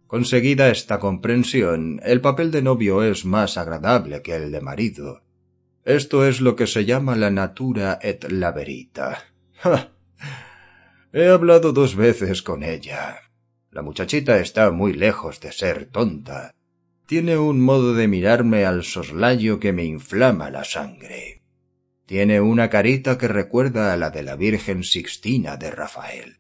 Conseguida 0.06 0.70
esta 0.70 1.00
comprensión, 1.00 2.00
el 2.04 2.22
papel 2.22 2.52
de 2.52 2.62
novio 2.62 3.02
es 3.02 3.26
más 3.26 3.58
agradable 3.58 4.22
que 4.22 4.36
el 4.36 4.52
de 4.52 4.62
marido. 4.62 5.24
Esto 5.84 6.28
es 6.28 6.42
lo 6.42 6.56
que 6.56 6.68
se 6.68 6.86
llama 6.86 7.16
la 7.16 7.32
natura 7.32 7.98
et 8.04 8.32
la 8.32 8.52
verita. 8.52 9.34
He 11.12 11.28
hablado 11.28 11.74
dos 11.74 11.96
veces 11.96 12.44
con 12.44 12.62
ella, 12.62 13.25
la 13.76 13.82
muchachita 13.82 14.40
está 14.40 14.72
muy 14.72 14.94
lejos 14.94 15.42
de 15.42 15.52
ser 15.52 15.88
tonta. 15.88 16.56
Tiene 17.08 17.38
un 17.38 17.60
modo 17.60 17.94
de 17.94 18.08
mirarme 18.08 18.64
al 18.64 18.86
soslayo 18.86 19.60
que 19.60 19.74
me 19.74 19.84
inflama 19.84 20.50
la 20.50 20.64
sangre. 20.64 21.42
Tiene 22.06 22.40
una 22.40 22.70
carita 22.70 23.18
que 23.18 23.28
recuerda 23.28 23.92
a 23.92 23.98
la 23.98 24.12
de 24.12 24.24
la 24.24 24.38
Virgen 24.38 24.86
Sixtina 24.86 25.58
de 25.58 25.72
Rafael. 25.72 26.38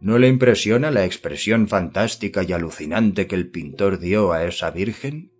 ¿No 0.00 0.18
le 0.18 0.26
impresiona 0.26 0.90
la 0.90 1.04
expresión 1.04 1.68
fantástica 1.68 2.42
y 2.42 2.52
alucinante 2.52 3.28
que 3.28 3.36
el 3.36 3.48
pintor 3.48 4.00
dio 4.00 4.32
a 4.32 4.44
esa 4.44 4.72
Virgen? 4.72 5.30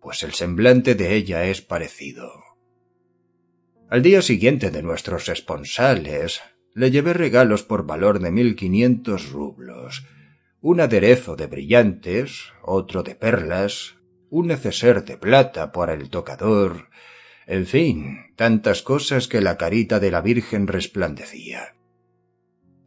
Pues 0.00 0.22
el 0.22 0.34
semblante 0.34 0.94
de 0.94 1.16
ella 1.16 1.46
es 1.46 1.62
parecido. 1.62 2.30
Al 3.90 4.02
día 4.02 4.22
siguiente 4.22 4.70
de 4.70 4.84
nuestros 4.84 5.28
esponsales, 5.28 6.40
le 6.74 6.90
llevé 6.90 7.12
regalos 7.12 7.62
por 7.62 7.86
valor 7.86 8.18
de 8.18 8.30
mil 8.30 8.56
quinientos 8.56 9.30
rublos, 9.30 10.06
un 10.60 10.80
aderezo 10.80 11.36
de 11.36 11.46
brillantes, 11.46 12.52
otro 12.62 13.02
de 13.02 13.14
perlas, 13.14 13.96
un 14.30 14.46
neceser 14.46 15.04
de 15.04 15.16
plata 15.16 15.72
para 15.72 15.92
el 15.92 16.08
tocador, 16.08 16.88
en 17.46 17.66
fin, 17.66 18.32
tantas 18.36 18.82
cosas 18.82 19.28
que 19.28 19.40
la 19.40 19.58
carita 19.58 20.00
de 20.00 20.10
la 20.10 20.20
Virgen 20.20 20.66
resplandecía. 20.66 21.74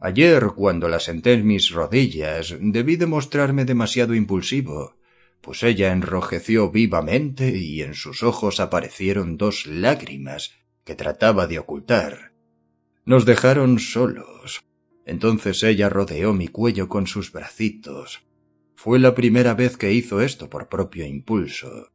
Ayer, 0.00 0.48
cuando 0.56 0.88
la 0.88 1.00
senté 1.00 1.34
en 1.34 1.46
mis 1.46 1.70
rodillas, 1.70 2.54
debí 2.60 2.96
demostrarme 2.96 3.64
demasiado 3.64 4.14
impulsivo, 4.14 4.96
pues 5.40 5.62
ella 5.62 5.92
enrojeció 5.92 6.70
vivamente 6.70 7.56
y 7.56 7.82
en 7.82 7.94
sus 7.94 8.22
ojos 8.22 8.58
aparecieron 8.58 9.36
dos 9.36 9.66
lágrimas 9.66 10.54
que 10.84 10.94
trataba 10.94 11.46
de 11.46 11.58
ocultar. 11.58 12.35
Nos 13.06 13.24
dejaron 13.24 13.78
solos. 13.78 14.64
Entonces 15.04 15.62
ella 15.62 15.88
rodeó 15.88 16.32
mi 16.32 16.48
cuello 16.48 16.88
con 16.88 17.06
sus 17.06 17.30
bracitos. 17.30 18.24
Fue 18.74 18.98
la 18.98 19.14
primera 19.14 19.54
vez 19.54 19.76
que 19.76 19.92
hizo 19.92 20.20
esto 20.20 20.50
por 20.50 20.68
propio 20.68 21.06
impulso. 21.06 21.92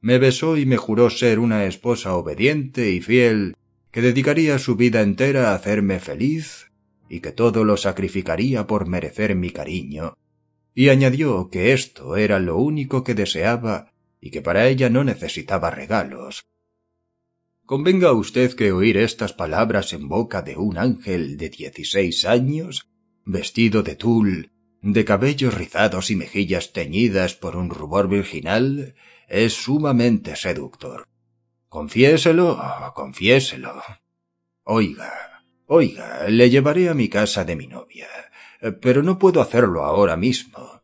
Me 0.00 0.18
besó 0.18 0.56
y 0.56 0.64
me 0.64 0.78
juró 0.78 1.10
ser 1.10 1.38
una 1.38 1.66
esposa 1.66 2.14
obediente 2.14 2.90
y 2.90 3.02
fiel, 3.02 3.56
que 3.90 4.00
dedicaría 4.00 4.58
su 4.58 4.74
vida 4.76 5.02
entera 5.02 5.50
a 5.50 5.54
hacerme 5.54 6.00
feliz 6.00 6.70
y 7.10 7.20
que 7.20 7.32
todo 7.32 7.64
lo 7.64 7.76
sacrificaría 7.76 8.66
por 8.66 8.86
merecer 8.86 9.34
mi 9.34 9.50
cariño, 9.50 10.16
y 10.74 10.88
añadió 10.88 11.50
que 11.50 11.72
esto 11.72 12.16
era 12.16 12.38
lo 12.38 12.56
único 12.56 13.04
que 13.04 13.14
deseaba 13.14 13.92
y 14.20 14.30
que 14.30 14.40
para 14.40 14.66
ella 14.66 14.88
no 14.88 15.04
necesitaba 15.04 15.70
regalos. 15.70 16.46
Convenga 17.68 18.12
usted 18.12 18.54
que 18.54 18.72
oír 18.72 18.96
estas 18.96 19.34
palabras 19.34 19.92
en 19.92 20.08
boca 20.08 20.40
de 20.40 20.56
un 20.56 20.78
ángel 20.78 21.36
de 21.36 21.50
dieciséis 21.50 22.24
años, 22.24 22.88
vestido 23.26 23.82
de 23.82 23.94
tul, 23.94 24.52
de 24.80 25.04
cabellos 25.04 25.52
rizados 25.52 26.10
y 26.10 26.16
mejillas 26.16 26.72
teñidas 26.72 27.34
por 27.34 27.56
un 27.56 27.68
rubor 27.68 28.08
virginal, 28.08 28.94
es 29.28 29.52
sumamente 29.52 30.34
seductor. 30.34 31.06
Confiéselo, 31.68 32.58
confiéselo. 32.94 33.82
Oiga, 34.64 35.44
oiga, 35.66 36.26
le 36.26 36.48
llevaré 36.48 36.88
a 36.88 36.94
mi 36.94 37.10
casa 37.10 37.44
de 37.44 37.54
mi 37.54 37.66
novia, 37.66 38.08
pero 38.80 39.02
no 39.02 39.18
puedo 39.18 39.42
hacerlo 39.42 39.84
ahora 39.84 40.16
mismo. 40.16 40.80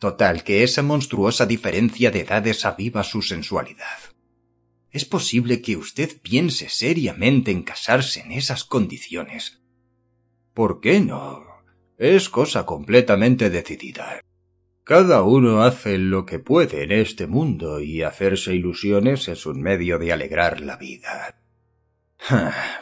Total, 0.00 0.42
que 0.42 0.64
esa 0.64 0.82
monstruosa 0.82 1.46
diferencia 1.46 2.10
de 2.10 2.22
edades 2.22 2.64
aviva 2.64 3.04
su 3.04 3.22
sensualidad. 3.22 4.11
¿Es 4.92 5.06
posible 5.06 5.62
que 5.62 5.76
usted 5.76 6.20
piense 6.20 6.68
seriamente 6.68 7.50
en 7.50 7.62
casarse 7.62 8.20
en 8.20 8.32
esas 8.32 8.64
condiciones? 8.64 9.62
¿Por 10.52 10.80
qué 10.80 11.00
no? 11.00 11.44
Es 11.96 12.28
cosa 12.28 12.66
completamente 12.66 13.48
decidida. 13.48 14.20
Cada 14.84 15.22
uno 15.22 15.62
hace 15.62 15.96
lo 15.96 16.26
que 16.26 16.38
puede 16.38 16.82
en 16.82 16.92
este 16.92 17.26
mundo 17.26 17.80
y 17.80 18.02
hacerse 18.02 18.54
ilusiones 18.54 19.28
es 19.28 19.46
un 19.46 19.62
medio 19.62 19.98
de 19.98 20.12
alegrar 20.12 20.60
la 20.60 20.76
vida. 20.76 21.40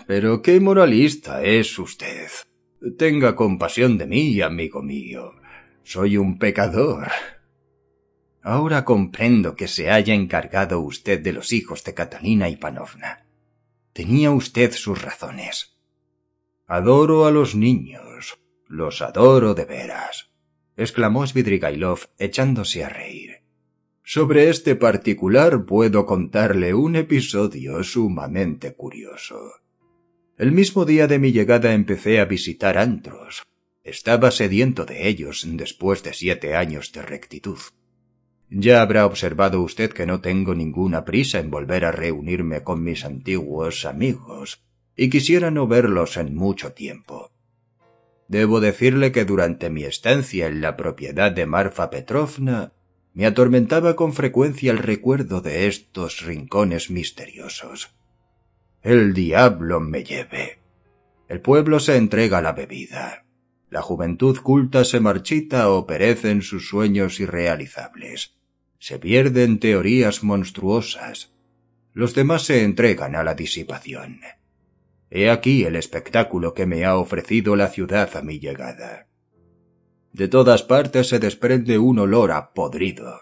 Pero 0.07 0.43
qué 0.43 0.59
moralista 0.59 1.45
es 1.45 1.79
usted. 1.79 2.29
Tenga 2.99 3.37
compasión 3.37 3.99
de 3.99 4.07
mí, 4.07 4.41
amigo 4.41 4.83
mío. 4.83 5.35
Soy 5.85 6.17
un 6.17 6.39
pecador. 6.39 7.09
Ahora 8.43 8.85
comprendo 8.85 9.57
que 9.57 9.69
se 9.69 9.91
haya 9.91 10.15
encargado 10.15 10.81
usted 10.81 11.21
de 11.21 11.33
los 11.33 11.53
hijos 11.53 11.85
de 11.85 11.95
Catalina 11.95 12.49
Ivanovna. 12.49 13.27
Tenía 13.93 14.31
usted 14.31 14.73
sus 14.73 15.03
razones. 15.03 15.77
Adoro 16.67 17.27
a 17.27 17.31
los 17.31 17.55
niños. 17.55 18.39
Los 18.67 19.03
adoro 19.03 19.55
de 19.55 19.65
veras 19.65 20.31
exclamó 20.81 21.27
Svidrigailov 21.27 22.07
echándose 22.19 22.85
a 22.85 22.89
reír. 22.89 23.43
Sobre 24.03 24.49
este 24.49 24.77
particular 24.77 25.67
puedo 25.67 26.07
contarle 26.07 26.73
un 26.73 26.97
episodio 26.97 27.85
sumamente 27.85 28.73
curioso. 28.73 29.39
El 30.39 30.53
mismo 30.53 30.87
día 30.87 31.07
de 31.07 31.19
mi 31.19 31.33
llegada 31.33 31.75
empecé 31.75 32.19
a 32.19 32.25
visitar 32.25 32.79
antros. 32.79 33.43
Estaba 33.85 34.31
sediento 34.31 34.87
de 34.87 35.07
ellos 35.09 35.47
después 35.47 36.03
de 36.03 36.15
siete 36.15 36.57
años 36.57 36.93
de 36.93 37.03
rectitud. 37.03 37.59
Ya 38.51 38.83
habrá 38.83 39.07
observado 39.07 39.63
usted 39.63 39.93
que 39.93 40.07
no 40.07 40.21
tengo 40.21 40.57
ninguna 40.57 41.05
prisa 41.05 41.39
en 41.39 41.51
volver 41.51 41.85
a 41.85 41.93
reunirme 41.93 42.65
con 42.65 42.83
mis 42.83 43.05
antiguos 43.05 43.85
amigos, 43.85 44.65
y 44.97 45.09
quisiera 45.09 45.53
no 45.53 45.69
verlos 45.69 46.17
en 46.17 46.35
mucho 46.35 46.73
tiempo. 46.73 47.31
Debo 48.27 48.61
decirle 48.61 49.13
que 49.13 49.25
durante 49.25 49.71
mi 49.71 49.85
estancia 49.85 50.49
en 50.49 50.61
la 50.61 50.77
propiedad 50.77 51.31
de 51.31 51.47
Marfa 51.47 51.91
Petrovna 51.91 52.73
me 53.15 53.27
atormentaba 53.27 53.95
con 53.95 54.13
frecuencia 54.13 54.73
el 54.73 54.79
recuerdo 54.79 55.41
de 55.41 55.69
estos 55.69 56.23
rincones 56.23 56.91
misteriosos. 56.91 57.95
El 58.83 59.15
diablo 59.15 59.79
me 59.79 60.03
lleve. 60.03 60.59
El 61.29 61.41
pueblo 61.41 61.79
se 61.79 61.97
entrega 61.97 62.39
a 62.39 62.43
la 62.43 62.53
bebida. 62.53 63.27
La 63.69 63.83
juventud 63.83 64.37
culta 64.39 64.85
se 64.85 64.99
marchita 64.99 65.71
o 65.71 65.87
perece 65.87 66.31
en 66.31 66.43
sus 66.43 66.69
sueños 66.69 67.21
irrealizables. 67.21 68.40
Se 68.81 68.99
pierden 68.99 69.59
teorías 69.59 70.25
monstruosas. 70.25 71.35
Los 71.93 72.15
demás 72.15 72.45
se 72.45 72.65
entregan 72.65 73.15
a 73.15 73.23
la 73.23 73.35
disipación. 73.35 74.21
He 75.11 75.29
aquí 75.29 75.65
el 75.65 75.77
espectáculo 75.77 76.55
que 76.55 76.65
me 76.65 76.87
ha 76.87 76.97
ofrecido 76.97 77.57
la 77.57 77.69
ciudad 77.69 78.17
a 78.17 78.23
mi 78.23 78.39
llegada. 78.39 79.07
De 80.15 80.29
todas 80.29 80.63
partes 80.63 81.11
se 81.11 81.19
desprende 81.19 81.79
un 81.79 81.99
olor 81.99 82.33
a 82.33 82.55
podrido. 82.55 83.21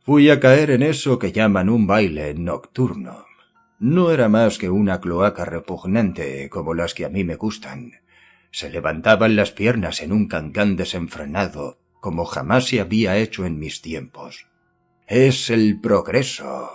Fui 0.00 0.30
a 0.30 0.40
caer 0.40 0.70
en 0.70 0.82
eso 0.82 1.18
que 1.18 1.32
llaman 1.32 1.68
un 1.68 1.86
baile 1.86 2.32
nocturno. 2.32 3.26
No 3.78 4.10
era 4.10 4.30
más 4.30 4.56
que 4.56 4.70
una 4.70 5.02
cloaca 5.02 5.44
repugnante 5.44 6.48
como 6.48 6.72
las 6.72 6.94
que 6.94 7.04
a 7.04 7.10
mí 7.10 7.24
me 7.24 7.36
gustan. 7.36 7.92
Se 8.52 8.70
levantaban 8.70 9.36
las 9.36 9.52
piernas 9.52 10.00
en 10.00 10.12
un 10.12 10.28
cancán 10.28 10.76
desenfrenado, 10.76 11.78
como 12.06 12.24
jamás 12.24 12.68
se 12.68 12.80
había 12.80 13.16
hecho 13.16 13.44
en 13.46 13.58
mis 13.58 13.82
tiempos. 13.82 14.46
Es 15.08 15.50
el 15.50 15.80
progreso, 15.80 16.70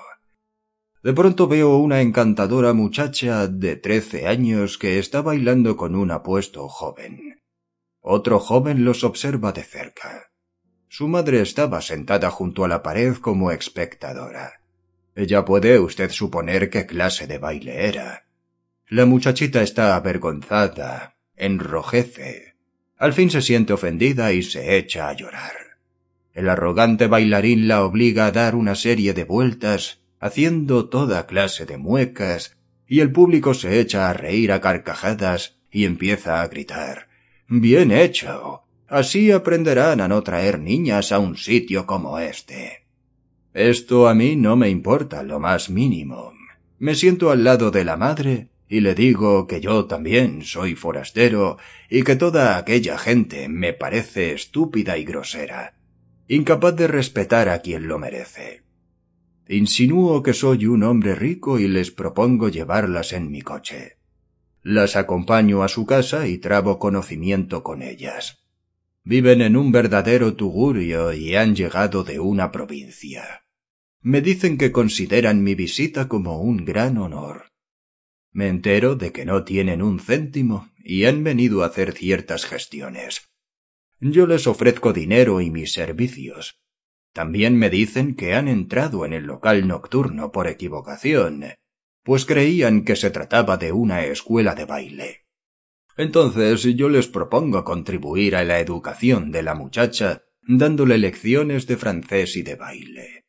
de 1.02 1.14
pronto 1.14 1.48
veo 1.48 1.78
una 1.78 2.02
encantadora 2.02 2.74
muchacha 2.74 3.48
de 3.48 3.78
trece 3.78 4.28
años 4.28 4.78
que 4.78 5.00
está 5.00 5.22
bailando 5.22 5.78
con 5.78 5.96
un 5.96 6.12
apuesto 6.12 6.68
joven. 6.68 7.42
Otro 8.02 8.40
joven 8.40 8.84
los 8.84 9.06
observa 9.06 9.54
de 9.54 9.64
cerca. 9.64 10.34
Su 10.90 11.08
madre 11.08 11.40
estaba 11.40 11.80
sentada 11.80 12.30
junto 12.30 12.66
a 12.66 12.68
la 12.68 12.84
pared 12.84 13.16
como 13.16 13.52
espectadora. 13.52 14.60
Ya 15.16 15.46
puede 15.46 15.80
usted 15.80 16.12
suponer 16.12 16.70
qué 16.70 16.86
clase 16.86 17.26
de 17.26 17.38
baile 17.38 17.88
era. 17.88 18.26
La 18.90 19.06
muchachita 19.06 19.62
está 19.62 19.96
avergonzada, 19.96 21.16
enrojece. 21.38 22.51
Al 23.02 23.14
fin 23.14 23.32
se 23.32 23.42
siente 23.42 23.74
ofendida 23.74 24.32
y 24.32 24.44
se 24.44 24.78
echa 24.78 25.10
a 25.10 25.14
llorar. 25.14 25.80
El 26.36 26.48
arrogante 26.48 27.08
bailarín 27.08 27.68
la 27.68 27.84
obliga 27.84 28.28
a 28.28 28.32
dar 28.32 28.54
una 28.54 28.76
serie 28.76 29.16
de 29.16 29.24
vueltas 29.24 30.04
haciendo 30.20 30.88
toda 30.88 31.26
clase 31.26 31.66
de 31.66 31.80
muecas, 31.80 32.58
y 32.88 33.00
el 33.00 33.12
público 33.12 33.56
se 33.56 33.80
echa 33.80 34.08
a 34.08 34.14
reír 34.14 34.52
a 34.52 34.62
carcajadas 34.62 35.58
y 35.72 35.86
empieza 35.86 36.44
a 36.44 36.48
gritar 36.48 37.08
Bien 37.48 37.92
hecho. 37.92 38.66
Así 38.88 39.32
aprenderán 39.32 40.00
a 40.00 40.08
no 40.08 40.22
traer 40.22 40.60
niñas 40.60 41.12
a 41.12 41.18
un 41.18 41.38
sitio 41.38 41.88
como 41.88 42.20
este. 42.20 42.86
Esto 43.56 44.10
a 44.10 44.14
mí 44.14 44.36
no 44.36 44.56
me 44.56 44.70
importa 44.70 45.24
lo 45.24 45.40
más 45.40 45.72
mínimo. 45.72 46.34
Me 46.78 46.94
siento 46.94 47.32
al 47.32 47.44
lado 47.44 47.72
de 47.72 47.84
la 47.84 47.98
madre 47.98 48.51
y 48.72 48.80
le 48.80 48.96
digo 48.96 49.48
que 49.48 49.60
yo 49.60 49.84
también 49.86 50.44
soy 50.44 50.76
forastero 50.76 51.58
y 51.90 52.04
que 52.04 52.16
toda 52.16 52.56
aquella 52.56 52.98
gente 52.98 53.50
me 53.50 53.74
parece 53.74 54.32
estúpida 54.32 54.98
y 54.98 55.04
grosera, 55.04 55.76
incapaz 56.30 56.78
de 56.78 56.88
respetar 56.88 57.50
a 57.50 57.60
quien 57.60 57.90
lo 57.90 58.00
merece. 58.00 58.64
Insinúo 59.50 60.24
que 60.24 60.34
soy 60.34 60.68
un 60.68 60.84
hombre 60.84 61.16
rico 61.16 61.60
y 61.60 61.68
les 61.68 61.92
propongo 61.92 62.48
llevarlas 62.48 63.12
en 63.12 63.30
mi 63.30 63.42
coche. 63.42 63.98
Las 64.64 64.96
acompaño 64.96 65.64
a 65.64 65.68
su 65.68 65.86
casa 65.86 66.30
y 66.30 66.38
trabo 66.38 66.80
conocimiento 66.80 67.64
con 67.64 67.82
ellas. 67.82 68.46
Viven 69.04 69.42
en 69.42 69.58
un 69.58 69.74
verdadero 69.74 70.36
tugurio 70.36 71.12
y 71.12 71.36
han 71.36 71.58
llegado 71.58 72.06
de 72.06 72.22
una 72.22 72.54
provincia. 72.54 73.44
Me 74.00 74.22
dicen 74.22 74.58
que 74.58 74.72
consideran 74.72 75.44
mi 75.44 75.56
visita 75.56 76.08
como 76.08 76.42
un 76.42 76.64
gran 76.64 76.98
honor. 76.98 77.51
Me 78.32 78.48
entero 78.48 78.96
de 78.96 79.12
que 79.12 79.26
no 79.26 79.44
tienen 79.44 79.82
un 79.82 80.00
céntimo 80.00 80.70
y 80.84 81.06
han 81.06 81.24
venido 81.24 81.64
a 81.64 81.68
hacer 81.68 81.94
ciertas 81.94 82.46
gestiones. 82.46 83.30
Yo 84.00 84.26
les 84.26 84.48
ofrezco 84.48 84.94
dinero 84.94 85.42
y 85.42 85.52
mis 85.52 85.74
servicios, 85.74 86.62
también 87.14 87.58
me 87.58 87.70
dicen 87.70 88.16
que 88.16 88.34
han 88.36 88.48
entrado 88.48 89.06
en 89.06 89.14
el 89.14 89.26
local 89.26 89.68
nocturno 89.68 90.32
por 90.32 90.48
equivocación, 90.48 91.46
pues 92.04 92.26
creían 92.26 92.86
que 92.86 92.96
se 92.96 93.12
trataba 93.12 93.58
de 93.58 93.72
una 93.74 94.06
escuela 94.06 94.56
de 94.56 94.66
baile. 94.66 95.26
Entonces 95.98 96.64
yo 96.64 96.88
les 96.88 97.08
propongo 97.08 97.64
contribuir 97.66 98.36
a 98.36 98.46
la 98.46 98.60
educación 98.60 99.32
de 99.32 99.44
la 99.44 99.56
muchacha 99.56 100.24
dándole 100.42 100.98
lecciones 100.98 101.68
de 101.68 101.78
francés 101.78 102.38
y 102.38 102.44
de 102.44 102.56
baile. 102.56 103.21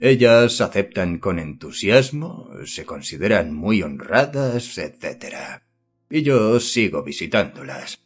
Ellas 0.00 0.60
aceptan 0.60 1.18
con 1.18 1.40
entusiasmo, 1.40 2.50
se 2.64 2.84
consideran 2.84 3.52
muy 3.52 3.82
honradas, 3.82 4.78
etc. 4.78 5.60
Y 6.08 6.22
yo 6.22 6.60
sigo 6.60 7.02
visitándolas. 7.02 8.00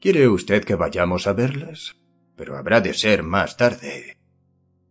¿Quiere 0.00 0.28
usted 0.28 0.64
que 0.64 0.74
vayamos 0.74 1.26
a 1.26 1.34
verlas? 1.34 1.96
Pero 2.34 2.56
habrá 2.56 2.80
de 2.80 2.94
ser 2.94 3.22
más 3.22 3.56
tarde. 3.56 4.16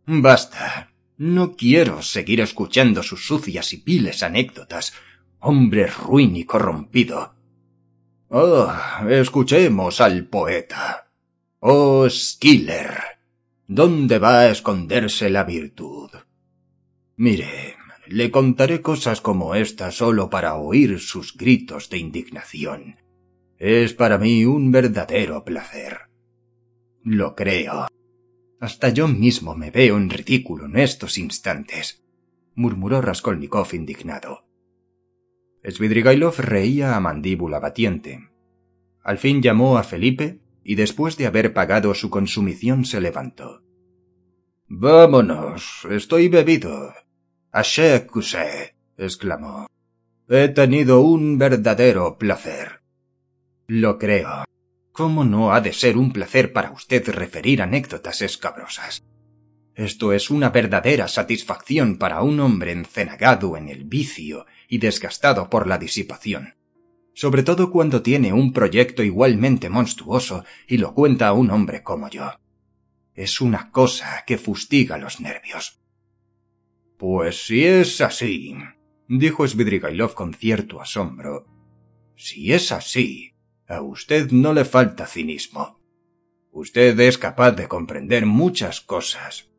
Basta. 0.05 0.91
No 1.17 1.55
quiero 1.55 2.03
seguir 2.03 2.41
escuchando 2.41 3.01
sus 3.01 3.25
sucias 3.25 3.73
y 3.73 3.77
piles 3.77 4.21
anécdotas. 4.21 4.93
Hombre 5.39 5.87
ruin 5.87 6.35
y 6.35 6.43
corrompido. 6.43 7.33
Oh, 8.29 8.71
escuchemos 9.09 10.01
al 10.01 10.27
poeta. 10.27 11.09
Oh, 11.59 12.07
Skiller. 12.07 13.17
¿Dónde 13.65 14.19
va 14.19 14.39
a 14.39 14.49
esconderse 14.49 15.29
la 15.29 15.43
virtud? 15.43 16.06
Mire, 17.17 17.75
le 18.05 18.29
contaré 18.29 18.81
cosas 18.81 19.21
como 19.21 19.55
esta 19.55 19.91
solo 19.91 20.29
para 20.29 20.55
oír 20.55 20.99
sus 20.99 21.35
gritos 21.35 21.89
de 21.89 21.97
indignación. 21.97 22.97
Es 23.57 23.95
para 23.95 24.19
mí 24.19 24.45
un 24.45 24.71
verdadero 24.71 25.43
placer. 25.43 26.01
Lo 27.03 27.35
creo. 27.35 27.87
Hasta 28.59 28.89
yo 28.89 29.07
mismo 29.07 29.55
me 29.55 29.71
veo 29.71 29.97
en 29.97 30.11
ridículo 30.11 30.65
en 30.65 30.77
estos 30.77 31.17
instantes, 31.17 32.03
murmuró 32.53 33.01
Raskolnikov 33.01 33.73
indignado. 33.73 34.45
Svidrigailov 35.63 36.35
reía 36.37 36.95
a 36.95 36.99
mandíbula 36.99 37.59
batiente. 37.59 38.29
Al 39.03 39.17
fin 39.17 39.41
llamó 39.41 39.79
a 39.79 39.83
Felipe 39.83 40.39
y 40.63 40.75
después 40.75 41.17
de 41.17 41.25
haber 41.25 41.53
pagado 41.53 41.95
su 41.95 42.11
consumición 42.11 42.85
se 42.85 43.01
levantó. 43.01 43.63
Vámonos, 44.67 45.87
estoy 45.89 46.27
bebido. 46.27 46.93
Aché 47.59 48.05
exclamó. 48.99 49.65
He 50.29 50.47
tenido 50.49 51.01
un 51.01 51.39
verdadero 51.39 52.15
placer. 52.19 52.83
Lo 53.65 53.97
creo. 53.97 54.45
¿Cómo 54.91 55.25
no 55.25 55.51
ha 55.51 55.59
de 55.59 55.73
ser 55.73 55.97
un 55.97 56.13
placer 56.13 56.53
para 56.53 56.69
usted 56.69 57.09
referir 57.09 57.63
anécdotas 57.63 58.21
escabrosas? 58.21 59.03
Esto 59.73 60.13
es 60.13 60.29
una 60.29 60.51
verdadera 60.51 61.07
satisfacción 61.07 61.97
para 61.97 62.21
un 62.21 62.39
hombre 62.41 62.73
encenagado 62.73 63.57
en 63.57 63.69
el 63.69 63.85
vicio 63.85 64.45
y 64.67 64.77
desgastado 64.77 65.49
por 65.49 65.65
la 65.65 65.79
disipación, 65.79 66.53
sobre 67.15 67.41
todo 67.41 67.71
cuando 67.71 68.03
tiene 68.03 68.33
un 68.33 68.53
proyecto 68.53 69.01
igualmente 69.01 69.67
monstruoso 69.67 70.45
y 70.67 70.77
lo 70.77 70.93
cuenta 70.93 71.29
a 71.29 71.33
un 71.33 71.49
hombre 71.49 71.81
como 71.81 72.07
yo. 72.07 72.39
Es 73.15 73.41
una 73.41 73.71
cosa 73.71 74.23
que 74.27 74.37
fustiga 74.37 74.99
los 74.99 75.19
nervios. 75.19 75.79
Pues 76.97 77.45
si 77.45 77.65
es 77.65 78.01
así, 78.01 78.55
dijo 79.07 79.47
Svidrigailov 79.47 80.15
con 80.15 80.33
cierto 80.33 80.81
asombro. 80.81 81.45
Si 82.15 82.51
es 82.51 82.71
así, 82.71 83.35
a 83.67 83.81
usted 83.81 84.31
no 84.31 84.53
le 84.53 84.65
falta 84.65 85.05
cinismo. 85.05 85.79
Usted 86.51 86.99
es 86.99 87.19
capaz 87.19 87.51
de 87.51 87.67
comprender 87.67 88.25
muchas 88.25 88.81
cosas. 88.81 89.51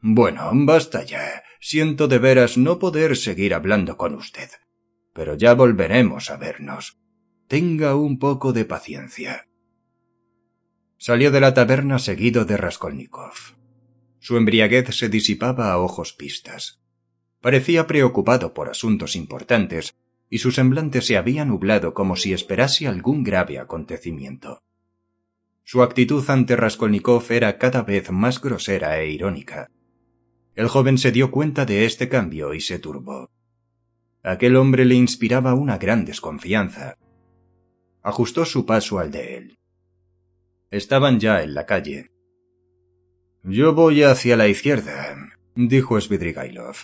Bueno, 0.00 0.50
basta 0.52 1.04
ya. 1.04 1.44
Siento 1.60 2.08
de 2.08 2.18
veras 2.18 2.58
no 2.58 2.78
poder 2.78 3.16
seguir 3.16 3.54
hablando 3.54 3.96
con 3.96 4.14
usted. 4.14 4.50
Pero 5.12 5.36
ya 5.36 5.54
volveremos 5.54 6.30
a 6.30 6.36
vernos. 6.36 6.98
Tenga 7.46 7.94
un 7.94 8.18
poco 8.18 8.52
de 8.52 8.64
paciencia. 8.64 9.48
Salió 10.98 11.30
de 11.30 11.40
la 11.40 11.54
taberna 11.54 11.98
seguido 12.00 12.44
de 12.44 12.56
Raskolnikov. 12.56 13.34
Su 14.18 14.36
embriaguez 14.36 14.94
se 14.96 15.08
disipaba 15.08 15.72
a 15.72 15.78
ojos 15.78 16.12
pistas. 16.12 16.80
Parecía 17.40 17.86
preocupado 17.86 18.54
por 18.54 18.68
asuntos 18.68 19.14
importantes, 19.16 19.94
y 20.28 20.38
su 20.38 20.50
semblante 20.50 21.02
se 21.02 21.16
había 21.16 21.44
nublado 21.44 21.94
como 21.94 22.16
si 22.16 22.32
esperase 22.32 22.86
algún 22.86 23.22
grave 23.22 23.58
acontecimiento. 23.58 24.62
Su 25.62 25.82
actitud 25.82 26.24
ante 26.28 26.56
Raskolnikov 26.56 27.24
era 27.30 27.58
cada 27.58 27.82
vez 27.82 28.10
más 28.10 28.40
grosera 28.40 29.00
e 29.00 29.10
irónica. 29.10 29.70
El 30.54 30.68
joven 30.68 30.96
se 30.96 31.12
dio 31.12 31.30
cuenta 31.30 31.66
de 31.66 31.84
este 31.84 32.08
cambio 32.08 32.54
y 32.54 32.60
se 32.60 32.78
turbó. 32.78 33.30
Aquel 34.22 34.56
hombre 34.56 34.84
le 34.84 34.94
inspiraba 34.94 35.54
una 35.54 35.78
gran 35.78 36.04
desconfianza. 36.04 36.96
Ajustó 38.02 38.44
su 38.44 38.64
paso 38.64 38.98
al 38.98 39.10
de 39.10 39.36
él. 39.36 39.58
Estaban 40.70 41.20
ya 41.20 41.42
en 41.42 41.54
la 41.54 41.66
calle. 41.66 42.10
Yo 43.48 43.74
voy 43.74 44.02
hacia 44.02 44.36
la 44.36 44.48
izquierda, 44.48 45.16
dijo 45.54 46.00
Svidrigailov, 46.00 46.74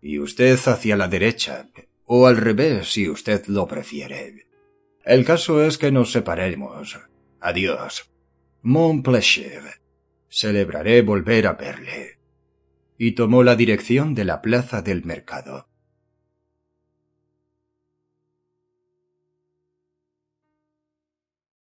y 0.00 0.18
usted 0.18 0.58
hacia 0.64 0.96
la 0.96 1.06
derecha, 1.06 1.68
o 2.06 2.26
al 2.26 2.38
revés 2.38 2.90
si 2.90 3.10
usted 3.10 3.44
lo 3.48 3.68
prefiere. 3.68 4.46
El 5.04 5.26
caso 5.26 5.62
es 5.62 5.76
que 5.76 5.92
nos 5.92 6.10
separemos. 6.10 6.98
Adiós. 7.40 8.10
Mon 8.62 9.02
plaisir. 9.02 9.60
Celebraré 10.30 11.02
volver 11.02 11.46
a 11.46 11.52
verle 11.52 12.18
y 12.96 13.12
tomó 13.12 13.42
la 13.42 13.54
dirección 13.54 14.14
de 14.14 14.24
la 14.24 14.40
plaza 14.40 14.80
del 14.80 15.04
mercado. 15.04 15.68